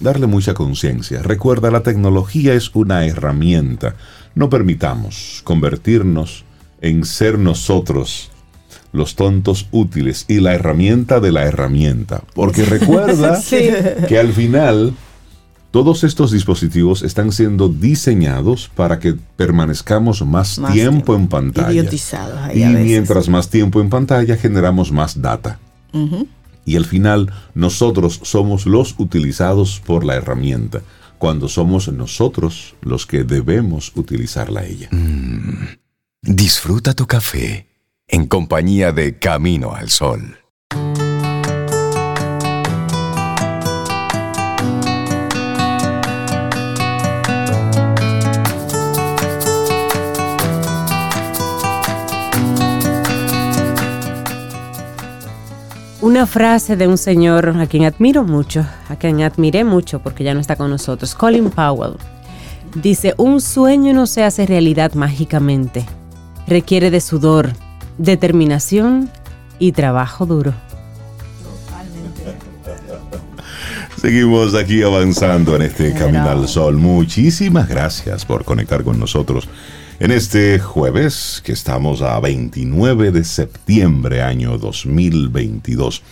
[0.00, 1.22] darle mucha conciencia.
[1.22, 3.94] Recuerda, la tecnología es una herramienta.
[4.34, 6.44] No permitamos convertirnos
[6.80, 8.30] en ser nosotros
[8.92, 12.22] los tontos útiles y la herramienta de la herramienta.
[12.34, 13.40] Porque recuerda
[14.08, 14.94] que al final
[15.70, 21.84] todos estos dispositivos están siendo diseñados para que permanezcamos más, tiempo, en pantalla.
[22.54, 25.58] y mientras más tiempo en pantalla generamos más data.
[26.64, 30.82] Y al final nosotros somos los utilizados por la herramienta,
[31.18, 34.88] cuando somos nosotros los que debemos utilizarla ella.
[34.90, 35.76] Mm.
[36.22, 37.66] Disfruta tu café
[38.08, 40.39] en compañía de Camino al Sol.
[56.10, 60.34] Una frase de un señor a quien admiro mucho, a quien admiré mucho porque ya
[60.34, 61.92] no está con nosotros, Colin Powell.
[62.74, 65.86] Dice, un sueño no se hace realidad mágicamente.
[66.48, 67.50] Requiere de sudor,
[67.96, 69.08] determinación
[69.60, 70.52] y trabajo duro.
[73.96, 76.76] Seguimos aquí avanzando en este Camino al Sol.
[76.76, 79.48] Muchísimas gracias por conectar con nosotros
[80.00, 86.02] en este jueves, que estamos a 29 de septiembre año 2022.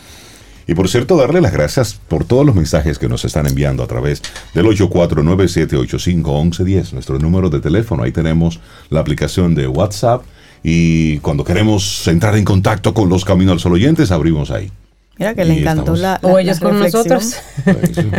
[0.66, 3.86] Y por cierto, darle las gracias por todos los mensajes que nos están enviando a
[3.86, 4.20] través
[4.53, 8.03] del 8497851110, nuestro número de teléfono.
[8.03, 8.61] Ahí tenemos
[8.91, 10.22] la aplicación de WhatsApp
[10.62, 14.70] y cuando queremos entrar en contacto con los Caminos al Sol oyentes, abrimos ahí.
[15.16, 17.36] Mira que le encantó la, O ellos con nosotros.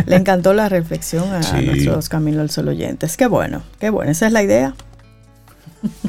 [0.06, 3.16] le encantó la reflexión a, nuestros Caminos al Sol oyentes.
[3.16, 4.74] Qué bueno, qué bueno, esa es la idea.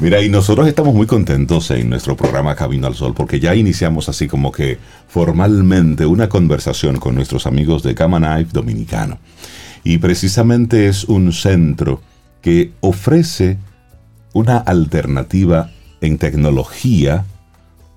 [0.00, 4.08] Mira, y nosotros estamos muy contentos en nuestro programa Camino al Sol porque ya iniciamos
[4.08, 9.18] así como que formalmente una conversación con nuestros amigos de Gamma Knife Dominicano.
[9.84, 12.02] Y precisamente es un centro
[12.42, 13.58] que ofrece
[14.34, 15.70] una alternativa
[16.00, 17.24] en tecnología,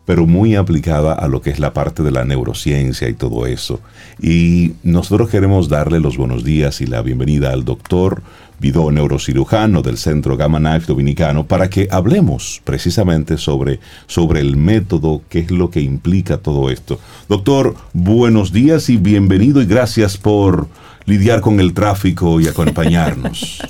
[0.05, 3.81] pero muy aplicada a lo que es la parte de la neurociencia y todo eso.
[4.21, 8.21] Y nosotros queremos darle los buenos días y la bienvenida al doctor
[8.57, 15.21] Vidó, neurocirujano del Centro Gamma Knife Dominicano, para que hablemos precisamente sobre, sobre el método,
[15.27, 16.99] qué es lo que implica todo esto.
[17.27, 20.69] Doctor, buenos días y bienvenido y gracias por
[21.05, 23.61] lidiar con el tráfico y acompañarnos.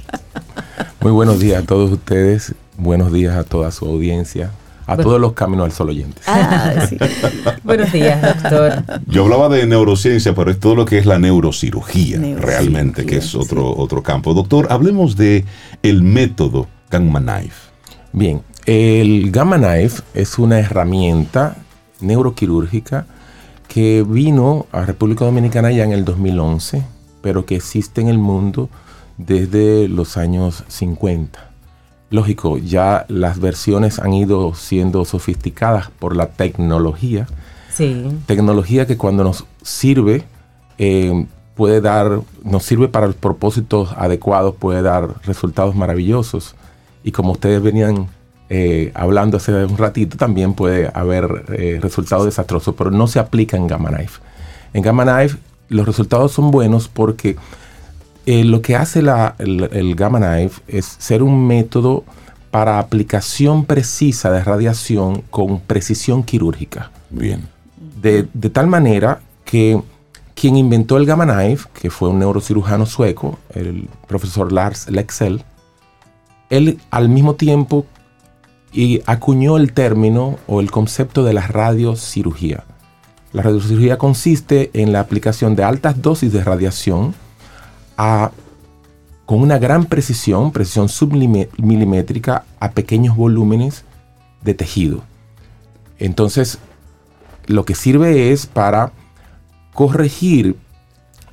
[1.01, 4.51] Muy buenos días a todos ustedes, buenos días a toda su audiencia,
[4.85, 6.23] a todos los Caminos al Sol oyentes.
[6.27, 6.97] Ah, sí.
[7.63, 8.83] buenos días, doctor.
[9.07, 13.35] Yo hablaba de neurociencia, pero es todo lo que es la neurocirugía, realmente, que es
[13.35, 14.33] otro, otro campo.
[14.33, 15.45] Doctor, hablemos de
[15.83, 17.71] el método Gamma Knife.
[18.13, 21.57] Bien, el Gamma Knife es una herramienta
[22.01, 23.05] neuroquirúrgica
[23.67, 26.83] que vino a República Dominicana ya en el 2011,
[27.21, 28.69] pero que existe en el mundo
[29.17, 31.44] desde los años 50.
[32.15, 37.27] Lógico, ya las versiones han ido siendo sofisticadas por la tecnología.
[37.73, 38.07] Sí.
[38.25, 40.23] Tecnología que cuando nos sirve,
[40.77, 46.55] eh, puede dar, nos sirve para los propósitos adecuados, puede dar resultados maravillosos.
[47.03, 48.07] Y como ustedes venían
[48.49, 53.57] eh, hablando hace un ratito, también puede haber eh, resultados desastrosos, pero no se aplica
[53.57, 54.21] en Gamma Knife.
[54.73, 55.37] En Gamma Knife
[55.67, 57.35] los resultados son buenos porque
[58.25, 62.03] eh, lo que hace el, Gamma Knife es ser un método
[62.49, 66.91] para aplicación precisa de radiación con precisión quirúrgica.
[67.09, 67.47] Bien.
[68.01, 69.81] De, tal manera que
[70.33, 75.43] quien inventó el Gamma Knife, que fue un neurocirujano sueco, el profesor Lars Lexell,
[76.49, 77.85] él al mismo tiempo
[78.71, 82.63] y acuñó el término o el concepto de la radiocirugía.
[83.33, 87.13] La radiocirugía consiste en la aplicación de altas dosis de radiación
[87.97, 93.83] con una gran precisión, precisión submilimétrica, a pequeños volúmenes
[94.43, 95.01] de tejido.
[95.97, 96.59] Entonces,
[97.47, 98.91] lo que sirve es para
[99.73, 100.55] corregir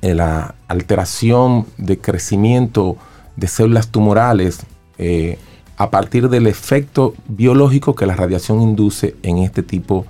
[0.01, 2.97] la alteración de crecimiento
[3.35, 4.59] de células tumorales
[4.97, 5.39] eh,
[5.77, 10.05] a partir del efecto biológico que la radiación induce en este tipo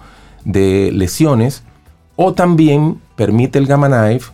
[0.45, 1.63] de lesiones,
[2.15, 4.31] o también permite el gamma knife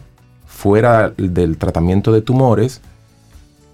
[0.60, 2.82] fuera del tratamiento de tumores,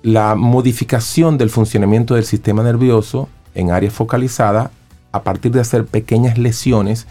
[0.03, 4.69] la modificación del funcionamiento del sistema nervioso en áreas focalizadas
[5.11, 7.07] a partir de hacer pequeñas lesiones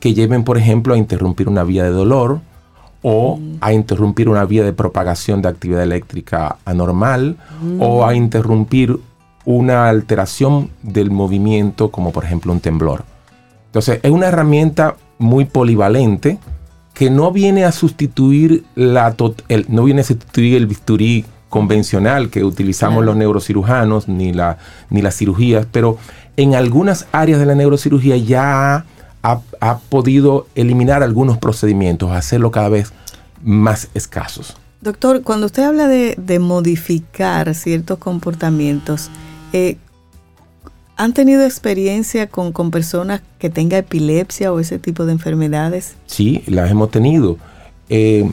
[0.00, 2.40] que lleven, por ejemplo, a interrumpir una vía de dolor
[3.00, 3.56] o mm.
[3.62, 7.38] a interrumpir una vía de propagación de actividad eléctrica anormal
[7.78, 8.16] o a mm.
[8.16, 8.98] interrumpir
[9.46, 13.04] una alteración del movimiento como por ejemplo un temblor.
[13.68, 16.38] Entonces es una herramienta muy polivalente
[16.96, 19.14] que no viene a sustituir la
[19.50, 24.56] el, no viene a sustituir el bisturí convencional que utilizamos los neurocirujanos ni, la,
[24.88, 25.98] ni las cirugías, pero
[26.38, 28.86] en algunas áreas de la neurocirugía ya
[29.22, 32.92] ha, podido eliminar algunos procedimientos, hacerlo cada vez
[33.42, 34.56] más escasos.
[34.80, 39.10] Doctor, cuando usted habla de, modificar ciertos comportamientos,
[39.52, 39.76] eh,
[40.98, 45.94] ¿Han tenido experiencia con, personas que tengan epilepsia o ese tipo de enfermedades?
[46.06, 47.36] Sí, las hemos tenido.
[47.90, 48.30] Eh,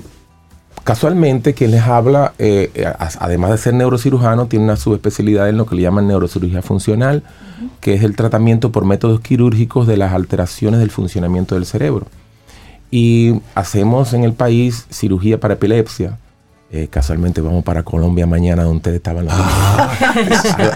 [0.86, 2.72] casualmente, quien les habla, eh,
[3.20, 7.24] además de ser neurocirujano, tiene una subespecialidad en lo que le llaman neurocirugía funcional,
[7.82, 12.07] que es el tratamiento por métodos quirúrgicos de las alteraciones del funcionamiento del cerebro.
[12.89, 16.18] Y hacemos en el país cirugía para epilepsia,
[16.76, 19.91] eh, casualmente vamos para Colombia mañana donde ustedes estaban ah,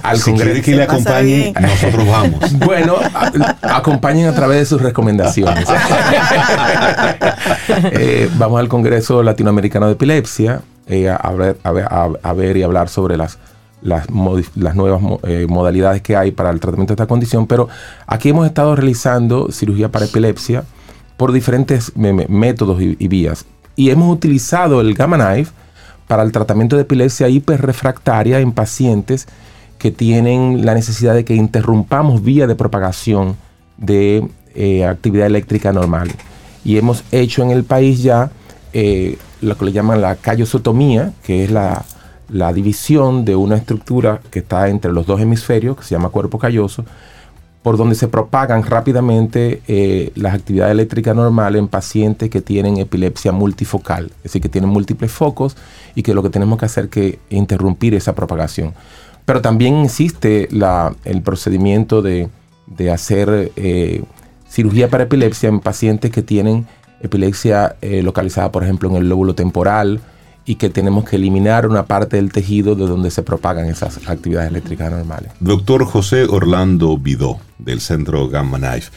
[0.04, 2.54] al, si quiere que le acompañen, nosotros vamos.
[2.68, 2.98] Bueno,
[3.64, 5.66] acompañen a través de sus recomendaciones.
[7.92, 13.18] Eh, vamos al Congreso Latinoamericano de Epilepsia eh, a, ver, a, ver, y hablar sobre
[13.18, 13.38] las,
[13.82, 15.02] las, nuevas
[15.48, 17.70] modalidades que hay para el tratamiento de esta condición, pero
[18.06, 20.64] aquí hemos estado realizando cirugía para epilepsia
[21.18, 23.46] por diferentes métodos y, y vías.
[23.76, 25.52] Y hemos utilizado el Gamma Knife
[26.08, 29.28] para el tratamiento de epilepsia hiperrefractaria en pacientes
[29.78, 33.36] que tienen la necesidad de que interrumpamos vía de propagación
[33.78, 36.10] de eh, actividad eléctrica normal.
[36.64, 38.32] Y hemos hecho en el país ya
[38.74, 41.86] eh, lo que le llaman la callosotomía, que es la,
[42.30, 46.40] la división de una estructura que está entre los dos hemisferios, que se llama cuerpo
[46.40, 46.84] calloso,
[47.68, 53.34] por donde se propagan rápidamente eh, las actividades eléctricas normales en pacientes que tienen epilepsia
[53.34, 55.58] multifocal, es decir, que tienen múltiples focos
[55.94, 58.74] y que lo que tenemos que hacer es interrumpir esa propagación.
[59.26, 60.48] Pero también existe
[61.04, 62.30] el procedimiento de,
[62.90, 64.02] hacer eh,
[64.48, 66.68] cirugía para epilepsia en pacientes que tienen
[67.02, 70.00] epilepsia eh, localizada, por ejemplo, en el lóbulo temporal
[70.48, 74.50] y que tenemos que eliminar una parte del tejido de donde se propagan esas actividades
[74.50, 75.30] eléctricas normales.
[75.42, 78.90] Doctor José Orlando Vidó, del Centro Gamma Knife.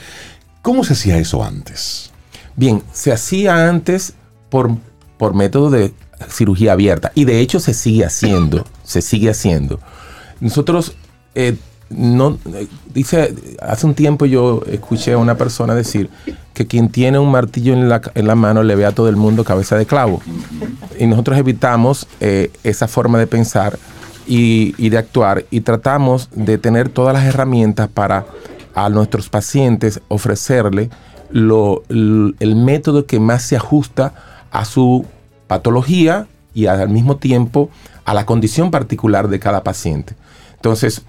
[0.62, 2.12] ¿Cómo se hacía eso antes?
[2.54, 4.14] Bien, se hacía antes
[4.48, 4.70] por,
[5.18, 5.92] por método de
[6.28, 9.80] cirugía abierta y de hecho se sigue haciendo, se sigue haciendo.
[10.38, 10.94] Nosotros
[11.34, 11.56] eh,
[11.88, 12.38] no
[12.94, 16.08] dice hace un tiempo yo escuché a una persona decir
[16.60, 19.16] que quien tiene un martillo en la, en la mano le ve a todo el
[19.16, 20.20] mundo cabeza de clavo
[20.98, 23.78] y nosotros evitamos eh, esa forma de pensar
[24.26, 28.26] y, de actuar y tratamos de tener todas las herramientas para
[28.74, 30.90] a nuestros pacientes ofrecerle
[31.30, 34.12] lo, el método que más se ajusta
[34.50, 35.06] a su
[35.46, 37.70] patología y al mismo tiempo
[38.04, 40.14] a la condición particular de cada paciente.
[40.56, 41.04] Entonces,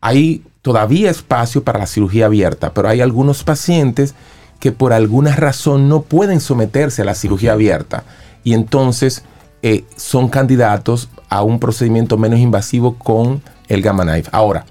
[0.00, 4.16] hay todavía espacio para la cirugía abierta, pero hay algunos pacientes
[4.60, 8.04] que por alguna razón no pueden someterse a la cirugía abierta
[8.44, 9.24] y entonces
[9.62, 14.28] eh, son candidatos a un procedimiento menos invasivo con el Gamma Knife.
[14.32, 14.64] Ahora,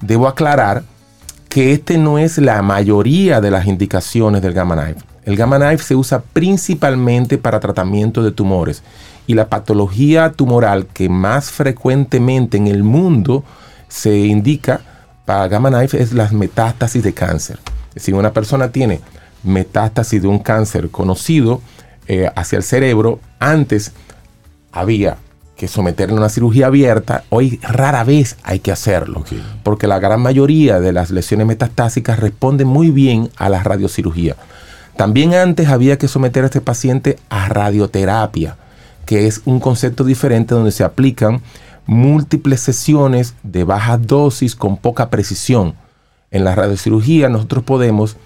[0.00, 0.84] debo aclarar
[1.48, 5.00] que este no es la mayoría de las indicaciones del Gamma Knife.
[5.24, 8.82] El Gamma Knife se usa principalmente para tratamiento de tumores
[9.26, 13.44] y la patología tumoral que más frecuentemente en el mundo
[13.88, 14.80] se indica
[15.24, 17.58] para Gamma Knife es las metástasis de cáncer.
[17.96, 19.00] Si una persona tiene
[19.42, 21.60] metástasis de un cáncer conocido
[22.06, 23.92] eh, hacia el cerebro, antes
[24.72, 25.16] había
[25.56, 29.24] que someterle a una cirugía abierta, hoy rara vez hay que hacerlo,
[29.62, 34.36] porque la gran mayoría de las lesiones metastásicas responden muy bien a la radiocirugía.
[34.96, 38.56] También antes había que someter a este paciente a radioterapia,
[39.04, 41.42] que es un concepto diferente donde se aplican
[41.84, 45.74] múltiples sesiones de baja dosis con poca precisión.
[46.30, 48.16] En la radiocirugía nosotros podemos,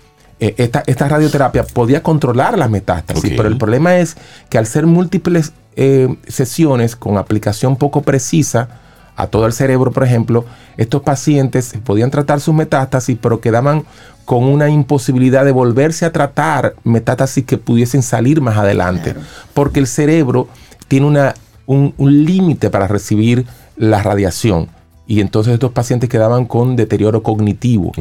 [0.41, 0.55] eh,
[0.87, 4.17] esta, radioterapia podía controlar las metástasis, pero el problema es
[4.49, 8.69] que al ser múltiples eh, sesiones con aplicación poco precisa
[9.17, 10.45] a todo el cerebro, por ejemplo,
[10.77, 13.85] estos pacientes podían tratar sus metástasis, pero quedaban
[14.25, 19.15] con una imposibilidad de volverse a tratar metástasis que pudiesen salir más adelante,
[19.53, 20.49] porque el cerebro
[20.89, 21.35] tiene una
[21.67, 24.69] un, límite para recibir la radiación.
[25.07, 27.93] Y entonces estos pacientes quedaban con deterioro cognitivo.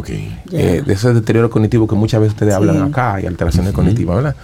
[0.51, 4.35] Eh, de ese deterioro cognitivo que muchas veces ustedes hablan acá y alteraciones cognitivas, ¿verdad?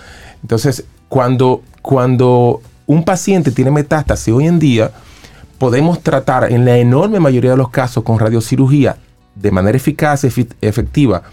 [0.42, 4.92] Entonces, cuando, cuando un paciente tiene metástasis hoy en día,
[5.58, 8.98] podemos tratar en la enorme mayoría de los casos con radiocirugía
[9.36, 11.24] de manera eficaz, y efectiva,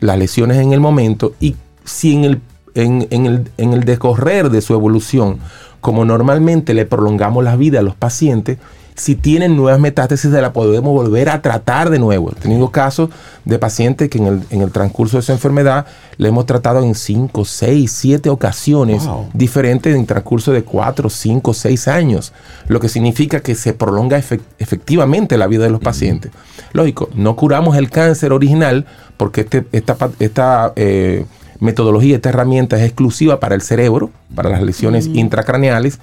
[0.00, 2.40] las lesiones en el momento y si en el,
[2.74, 5.38] en, en el, en el decorrer de su evolución
[5.80, 8.58] como normalmente le prolongamos la vida a los pacientes,
[8.94, 12.30] si tienen nuevas metástasis, se la podemos volver a tratar de nuevo.
[12.30, 13.10] He tenido casos
[13.44, 15.86] de pacientes que en el, transcurso de su enfermedad
[16.16, 21.54] le hemos tratado en 5, 6, 7 ocasiones diferentes en el transcurso de 4, 5,
[21.54, 22.32] 6 años,
[22.68, 26.30] lo que significa que se prolonga efectivamente la vida de los pacientes.
[26.72, 28.86] Lógico, no curamos el cáncer original
[29.16, 31.26] porque este, esta, esta eh,
[31.58, 35.98] metodología, esta herramienta es exclusiva para el cerebro, para las lesiones intracraneales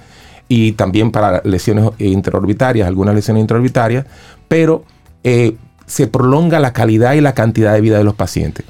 [0.54, 4.04] y también para lesiones intraorbitarias, algunas lesiones intraorbitarias,
[4.48, 4.84] pero
[5.24, 8.66] eh, se prolonga la calidad y la cantidad de vida de los pacientes.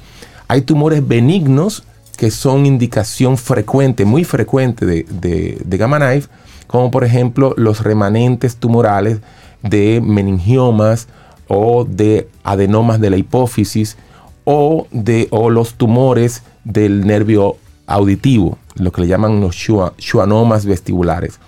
[0.47, 1.83] Hay tumores benignos
[2.15, 6.29] que son indicación frecuente, muy frecuente de, de gamma knife,
[6.67, 9.19] como por ejemplo los remanentes tumorales
[9.61, 11.09] de meningiomas
[11.49, 13.97] o de adenomas de la hipófisis
[14.45, 17.57] o, de, o los tumores del nervio
[17.87, 19.57] auditivo, lo que le llaman los
[19.99, 21.41] schwannomas vestibulares.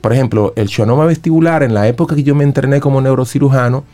[0.00, 3.84] Por ejemplo, el schwannoma vestibular en la época que yo me entrené como neurocirujano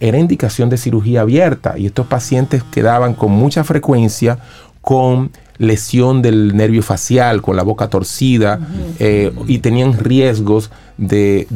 [0.00, 4.38] era indicación de cirugía abierta y estos pacientes quedaban con mucha frecuencia
[4.80, 8.60] con lesión del nervio facial, con la boca torcida
[8.98, 11.46] eh, y tenían riesgos de,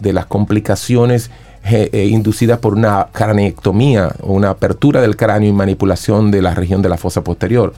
[0.00, 1.30] las complicaciones
[1.64, 6.54] eh, eh, inducidas por una craneectomía o una apertura del cráneo y manipulación de la
[6.54, 7.74] región de la fosa posterior.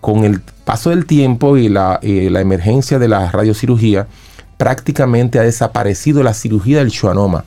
[0.00, 4.06] Con el paso del tiempo y la, emergencia de la radiocirugía,
[4.64, 7.44] prácticamente ha desaparecido la cirugía del schwannoma.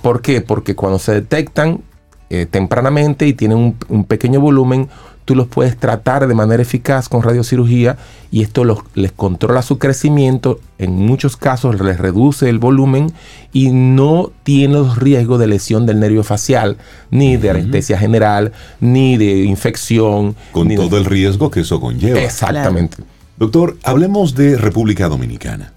[0.00, 0.40] ¿Por qué?
[0.40, 1.82] Porque cuando se detectan
[2.30, 4.88] eh, tempranamente y tienen un, pequeño volumen,
[5.26, 7.98] tú los puedes tratar de manera eficaz con radiocirugía
[8.30, 13.12] y esto les controla su crecimiento, en muchos casos les reduce el volumen
[13.52, 16.78] y no tiene los riesgos de lesión del nervio facial,
[17.10, 20.34] ni de anestesia general, ni de infección.
[20.52, 22.18] Con todo el riesgo que eso conlleva.
[22.18, 22.96] Exactamente.
[23.36, 25.74] Doctor, hablemos de República Dominicana.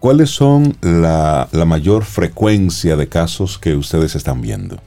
[0.00, 4.78] ¿Cuáles son la, la mayor frecuencia de casos que ustedes están viendo?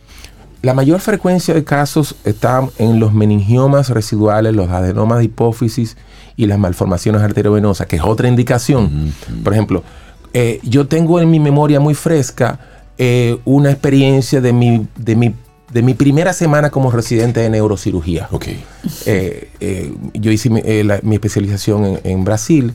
[0.61, 5.97] La mayor frecuencia de casos está en los meningiomas residuales, los adenomas de hipófisis
[6.37, 9.11] y las malformaciones arteriovenosas, que es otra indicación.
[9.43, 9.83] Por ejemplo,
[10.33, 12.59] eh, yo tengo en mi memoria muy fresca
[12.97, 15.33] eh, una experiencia de mi, de, mi,
[15.73, 18.27] de mi primera semana como residente de neurocirugía.
[18.31, 18.47] Ok.
[19.07, 22.73] Eh, yo hice mi, eh, la- mi especialización en, en Brasil,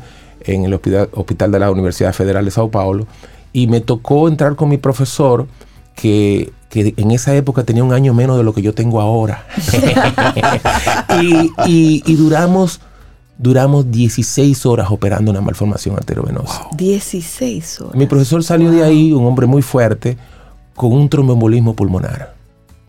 [0.55, 3.07] en el hospital, hospital de la Universidad Federal de Sao Paulo,
[3.53, 5.47] y me tocó entrar con mi profesor
[5.95, 9.47] que, que en esa época tenía un año menos de lo que yo tengo ahora.
[11.23, 12.81] y, y- y duramos,
[13.39, 16.67] duramos 16 horas operando una malformación arteriovenosa.
[16.77, 17.95] 16 horas.
[17.95, 20.17] Mi profesor salió de ahí, un hombre muy fuerte,
[20.75, 22.35] con un tromboembolismo pulmonar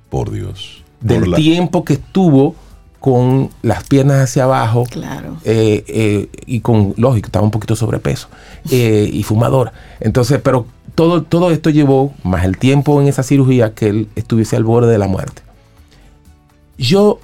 [0.10, 0.84] Por Dios.
[1.00, 2.56] del Por la- tiempo que estuvo
[3.00, 5.38] con las piernas hacia abajo Claro.
[5.44, 8.28] eh, eh, y con, lógico, estaba un poquito sobrepeso
[8.72, 9.72] eh, y fumador.
[10.00, 10.66] Entonces, pero
[10.96, 14.92] todo, todo esto llevó, más el tiempo en esa cirugía, que él estuviese al borde
[14.92, 15.44] de la muerte.
[16.78, 17.20] Yo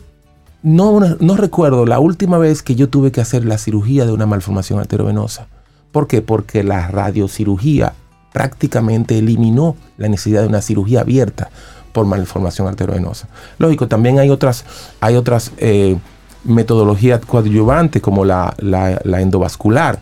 [0.61, 4.25] no, no recuerdo la última vez que yo tuve que hacer la cirugía de una
[4.25, 5.47] malformación arteriovenosa.
[5.91, 6.21] ¿Por qué?
[6.21, 7.93] Porque la radiocirugía
[8.31, 11.49] prácticamente eliminó la necesidad de una cirugía abierta
[11.93, 13.29] por malformación arteriovenosa.
[13.57, 14.65] Lógico, también hay otras,
[14.99, 15.95] hay otras eh,
[16.43, 19.99] metodologías coadyuvantes como la, la- la endovascular.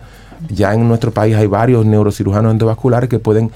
[0.49, 3.51] Ya en nuestro país hay varios neurocirujanos endovasculares que pueden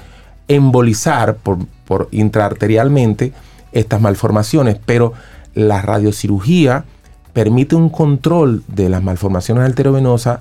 [0.46, 3.32] embolizar por, por intraarterialmente
[3.72, 5.12] estas malformaciones, pero
[5.54, 6.84] la radiocirugía
[7.32, 10.38] permite un control de las malformaciones arteriovenosas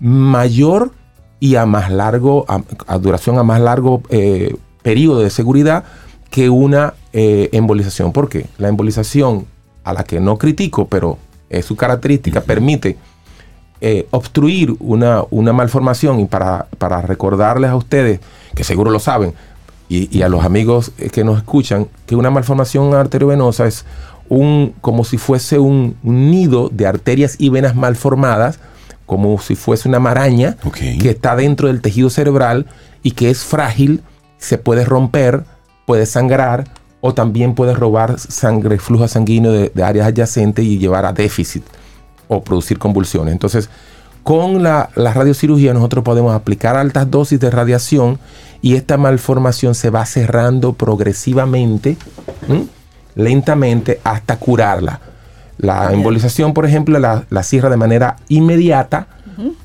[0.00, 0.90] mayor
[1.38, 5.84] y a más largo, a, a duración a más largo eh, periodo de seguridad
[6.30, 8.10] que una eh, embolización.
[8.10, 8.46] ¿Por qué?
[8.58, 9.46] La embolización,
[9.84, 11.16] a la que no critico, pero
[11.48, 12.96] es su característica, permite
[13.80, 18.18] eh, obstruir una, una malformación y para, para recordarles a ustedes,
[18.56, 19.32] que seguro lo saben,
[19.88, 23.84] y, y a los amigos eh, que nos escuchan, que una malformación arteriovenosa es
[24.28, 28.58] un, como si fuese un, nido de arterias y venas malformadas,
[29.06, 32.66] como si fuese una maraña que está dentro del tejido cerebral
[33.04, 34.02] y que es frágil,
[34.38, 35.44] se puede romper,
[35.86, 36.64] puede sangrar
[37.06, 41.62] o también puede robar sangre, flujo sanguíneo de, de áreas adyacentes y llevar a déficit
[42.28, 43.32] o producir convulsiones.
[43.32, 43.68] Entonces,
[44.22, 48.18] con la, la radiocirugía nosotros podemos aplicar altas dosis de radiación
[48.62, 51.98] y esta malformación se va cerrando progresivamente,
[52.48, 52.68] ¿m?
[53.16, 55.00] lentamente, hasta curarla.
[55.58, 59.08] La embolización, por ejemplo, la, la cierra de manera inmediata,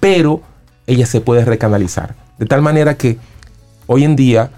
[0.01, 0.41] pero
[0.87, 2.15] ella se puede recanalizar.
[2.37, 3.17] De tal manera que
[3.87, 4.51] hoy en día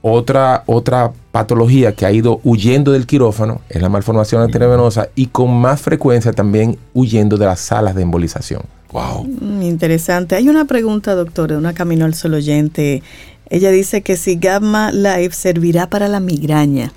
[0.00, 5.54] otra, otra patología que ha ido huyendo del quirófano es la malformación arteriovenosa y con
[5.54, 8.62] más frecuencia también huyendo de las salas de embolización.
[8.92, 9.24] Wow.
[9.24, 10.34] Mm, Interesante.
[10.34, 13.02] Hay una pregunta, doctor, de una Camino al Sol oyente.
[13.48, 16.92] Ella dice que si Gamma Life servirá para la migraña.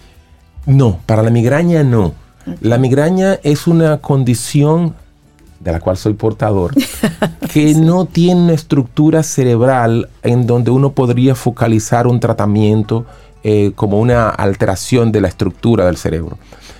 [0.65, 2.14] No, para la migraña no.
[2.61, 4.95] La migraña es una condición
[5.60, 6.73] de la cual soy portador,
[7.53, 13.05] que no tiene una estructura cerebral en donde uno podría focalizar un tratamiento
[13.43, 16.37] eh, como una alteración de la estructura del cerebro.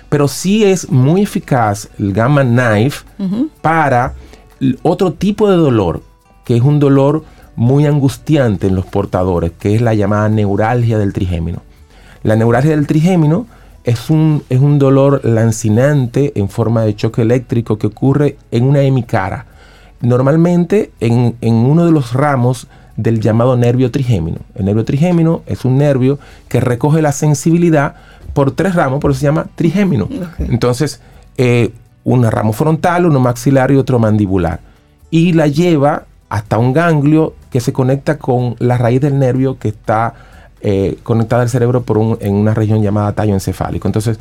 [0.08, 3.04] Pero sí es muy eficaz el Gamma Knife
[3.60, 4.14] para
[4.82, 6.02] otro tipo de dolor,
[6.44, 7.24] que es un dolor
[7.56, 11.62] muy angustiante en los portadores, que es la llamada neuralgia del trigémino.
[12.22, 13.46] La neuralgia del trigémino
[13.84, 18.80] es un, es un dolor lancinante en forma de choque eléctrico que ocurre en una
[18.80, 19.46] hemicara.
[20.00, 22.66] Normalmente en, en uno de los ramos
[22.96, 24.38] del llamado nervio trigémino.
[24.54, 26.18] El nervio trigémino es un nervio
[26.48, 27.94] que recoge la sensibilidad
[28.32, 30.08] por tres ramos, por eso se llama trigémino.
[30.38, 31.00] Entonces,
[31.36, 31.72] eh,
[32.04, 34.60] un ramo frontal, uno maxilar y otro mandibular.
[35.10, 39.68] Y la lleva hasta un ganglio que se conecta con la raíz del nervio que
[39.68, 40.14] está
[40.66, 43.86] eh, conectada al cerebro por un- en una región llamada tallo encefálico.
[43.86, 44.18] Entonces,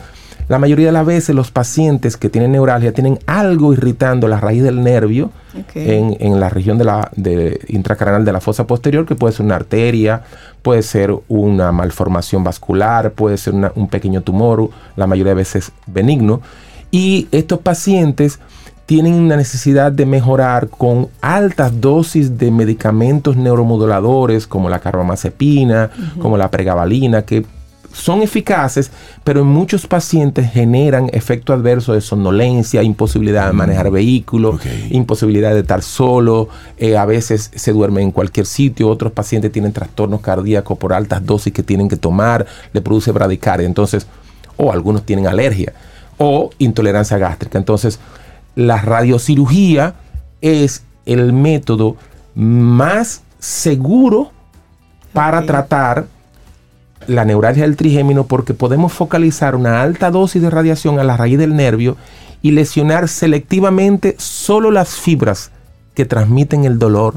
[0.47, 4.61] la mayoría de las veces los pacientes que tienen neuralgia tienen algo irritando la raíz
[4.63, 5.31] del nervio
[5.75, 9.55] en, en la región de la de de la fosa posterior, que puede ser una
[9.55, 10.23] arteria,
[10.61, 15.71] puede ser una malformación vascular, puede ser una- un pequeño tumor, la mayoría de veces
[15.87, 16.41] benigno.
[16.91, 18.39] Y estos pacientes
[18.85, 25.89] tienen una necesidad de mejorar con altas dosis de medicamentos neuromoduladores como la carbamazepina,
[26.21, 27.45] como la pregabalina, que
[27.93, 28.91] son eficaces,
[29.23, 34.65] pero en muchos pacientes generan efecto adverso de somnolencia, imposibilidad de manejar vehículos, Ok.
[34.89, 39.71] imposibilidad de estar solo, eh, a veces se duerme en cualquier sitio, otros pacientes tienen
[39.71, 44.07] trastornos cardíacos por altas dosis que tienen que tomar, le produce bradicardia, entonces,
[44.57, 45.73] o algunos tienen alergia,
[46.17, 47.57] o intolerancia gástrica.
[47.59, 47.99] Entonces,
[48.55, 49.93] la radiocirugía
[50.41, 51.95] es el método
[52.35, 54.31] más seguro
[55.13, 56.07] para tratar
[57.07, 61.37] la neuralgia del trigémino porque podemos focalizar una alta dosis de radiación a la raíz
[61.37, 61.97] del nervio
[62.41, 65.51] y lesionar selectivamente solo las fibras
[65.93, 67.15] que transmiten el dolor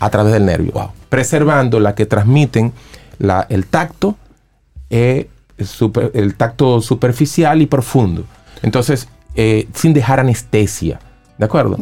[0.00, 2.72] a través del nervio, preservando la que transmiten
[3.18, 4.16] la- el tacto,
[4.90, 5.28] eh,
[5.62, 8.24] super- el tacto superficial y profundo.
[8.62, 11.00] Entonces, eh, sin dejar anestesia,
[11.38, 11.76] ¿de acuerdo?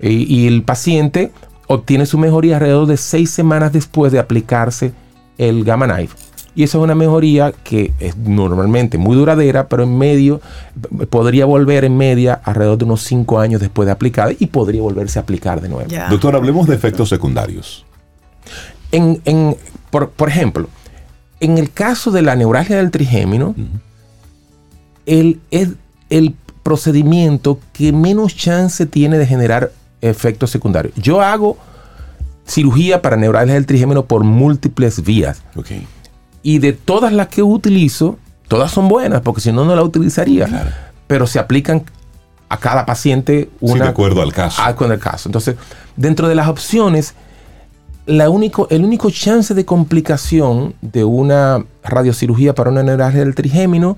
[0.00, 1.32] Y, y el paciente
[1.66, 4.92] obtiene su mejoría alrededor de seis semanas después de aplicarse
[5.38, 6.14] el Gamma Knife.
[6.54, 10.40] Y esa es una mejoría que es normalmente muy duradera, pero en medio
[11.08, 15.18] podría volver en media alrededor de unos cinco años después de aplicada y podría volverse
[15.18, 15.88] a aplicar de nuevo.
[16.10, 17.86] Doctor, hablemos de efectos secundarios.
[18.90, 19.56] En, en-
[19.90, 20.68] por, por ejemplo,
[21.40, 23.54] en el caso de la neuralgia del trigémino,
[25.06, 25.70] el, es
[26.10, 30.94] el procedimiento que menos chance tiene de generar efectos secundarios.
[30.96, 31.56] Yo hago
[32.46, 35.42] cirugía para neuralgia del trigémino por múltiples vías.
[35.56, 35.68] Ok.
[36.42, 40.46] Y de todas las que utilizo, todas son buenas, porque si no, no la utilizaría.
[40.46, 40.70] Claro.
[41.06, 41.84] Pero se aplican
[42.48, 44.60] a cada paciente Sí, una de acuerdo al caso.
[44.64, 45.28] Ah, con el caso.
[45.28, 45.56] Entonces,
[45.96, 47.14] dentro de las opciones,
[48.06, 53.96] la único, el único chance de complicación de una radiocirugía para una neuralgia del trigémino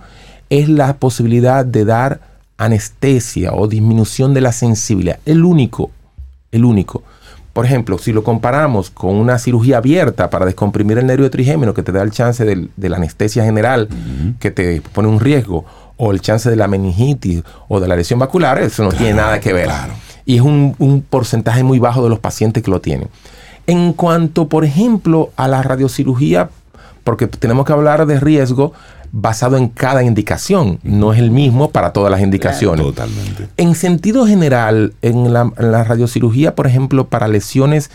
[0.51, 2.21] es la posibilidad de dar
[2.59, 5.19] anestesia o disminución de la sensibilidad.
[5.25, 5.91] El único,
[6.53, 7.03] el único.
[7.55, 11.83] Por ejemplo, si lo comparamos con una cirugía abierta para descomprimir el nervio trigémino que
[11.83, 13.89] te da el chance del- de la anestesia general,
[14.41, 15.65] que te pone un riesgo,
[15.97, 19.39] o el chance de la meningitis o de la lesión vascular, eso no tiene nada
[19.41, 19.67] que ver.
[19.67, 19.93] claro.
[20.27, 23.09] Y es un, un porcentaje muy bajo de los pacientes que lo tienen.
[23.69, 26.51] En cuanto, por ejemplo, a la radiocirugía,
[27.05, 28.73] porque tenemos que hablar de riesgo
[29.17, 32.85] basado en cada indicación, no es el mismo para todas las indicaciones.
[32.85, 33.47] Totalmente.
[33.57, 37.93] En sentido general, en la, en la radiocirugía, por ejemplo, para lesiones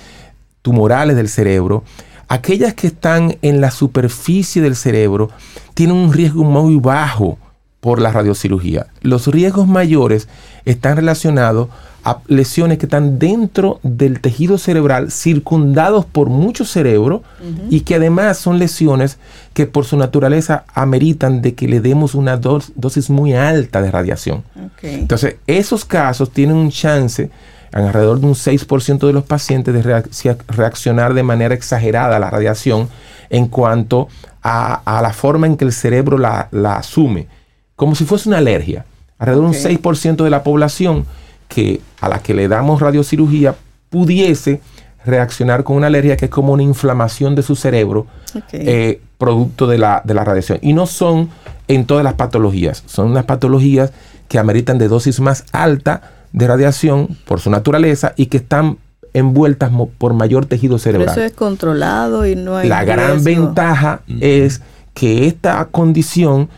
[0.61, 1.83] tumorales del cerebro,
[2.29, 5.29] aquellas que están en la superficie del cerebro
[5.73, 7.37] tienen un riesgo muy bajo
[7.81, 8.87] por la radiocirugía.
[9.01, 10.29] Los riesgos mayores
[10.63, 11.67] están relacionados
[12.03, 17.23] a lesiones que están dentro del tejido cerebral, circundados por mucho cerebro
[17.69, 19.17] y que además son lesiones
[19.53, 23.91] que por su naturaleza ameritan de que le demos una dos- dosis muy alta de
[23.91, 24.43] radiación.
[24.81, 27.29] Entonces, esos casos tienen un chance,
[27.71, 32.19] en alrededor de un 6% de los pacientes, de reac- reaccionar de manera exagerada a
[32.19, 32.89] la radiación
[33.29, 34.07] en cuanto
[34.41, 37.27] a, a la forma en que el cerebro la, la asume,
[37.75, 38.85] como si fuese una alergia.
[39.19, 41.05] Alrededor de un 6% de la población
[41.49, 43.55] que, a la que le damos radiocirugía
[43.89, 44.61] pudiese
[45.05, 48.05] reaccionar con una alergia que es como una inflamación de su cerebro
[48.53, 50.59] eh, producto de la, de la radiación.
[50.61, 51.29] Y no son
[51.67, 53.91] en todas las patologías, son unas patologías
[54.27, 56.01] que ameritan de dosis más alta
[56.33, 58.77] de radiación por su naturaleza y que están
[59.13, 61.09] envueltas mo- por mayor tejido Pero cerebral.
[61.17, 63.23] eso es controlado y no hay La gran riesgo.
[63.45, 64.61] ventaja es
[64.93, 66.49] que esta condición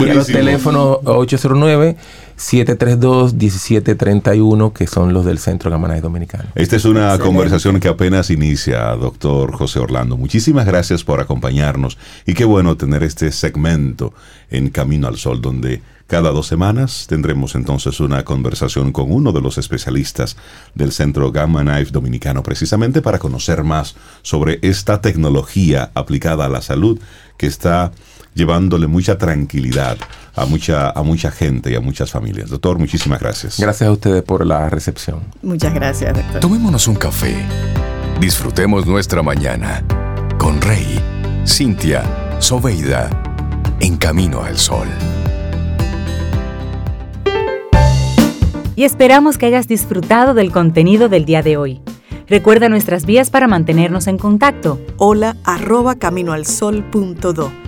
[0.00, 1.96] y los teléfonos 809
[2.38, 6.50] 732-1731, que son los del Centro Gamanae Dominicano.
[6.54, 10.16] Esta es una conversación que apenas inicia, doctor José Orlando.
[10.16, 14.12] Muchísimas gracias por acompañarnos y qué bueno tener este segmento
[14.50, 19.42] en Camino al Sol, donde cada dos semanas tendremos entonces una conversación con uno de
[19.42, 20.38] los especialistas
[20.74, 26.62] del Centro Gamma Knife Dominicano, precisamente para conocer más sobre esta tecnología aplicada a la
[26.62, 26.98] salud
[27.36, 27.92] que está
[28.34, 29.98] llevándole mucha tranquilidad
[30.34, 32.50] a mucha, a mucha gente y a muchas familias.
[32.50, 33.58] Doctor, muchísimas gracias.
[33.58, 35.20] Gracias a ustedes por la recepción.
[35.42, 36.40] Muchas gracias, doctor.
[36.40, 37.34] Tomémonos un café.
[38.20, 39.82] Disfrutemos nuestra mañana
[40.38, 41.00] con Rey,
[41.46, 42.02] Cintia,
[42.38, 43.10] Soveida,
[43.80, 44.88] en camino al sol.
[48.76, 51.80] Y esperamos que hayas disfrutado del contenido del día de hoy.
[52.28, 54.78] Recuerda nuestras vías para mantenernos en contacto.
[54.98, 57.67] Hola arroba caminoalsol.do.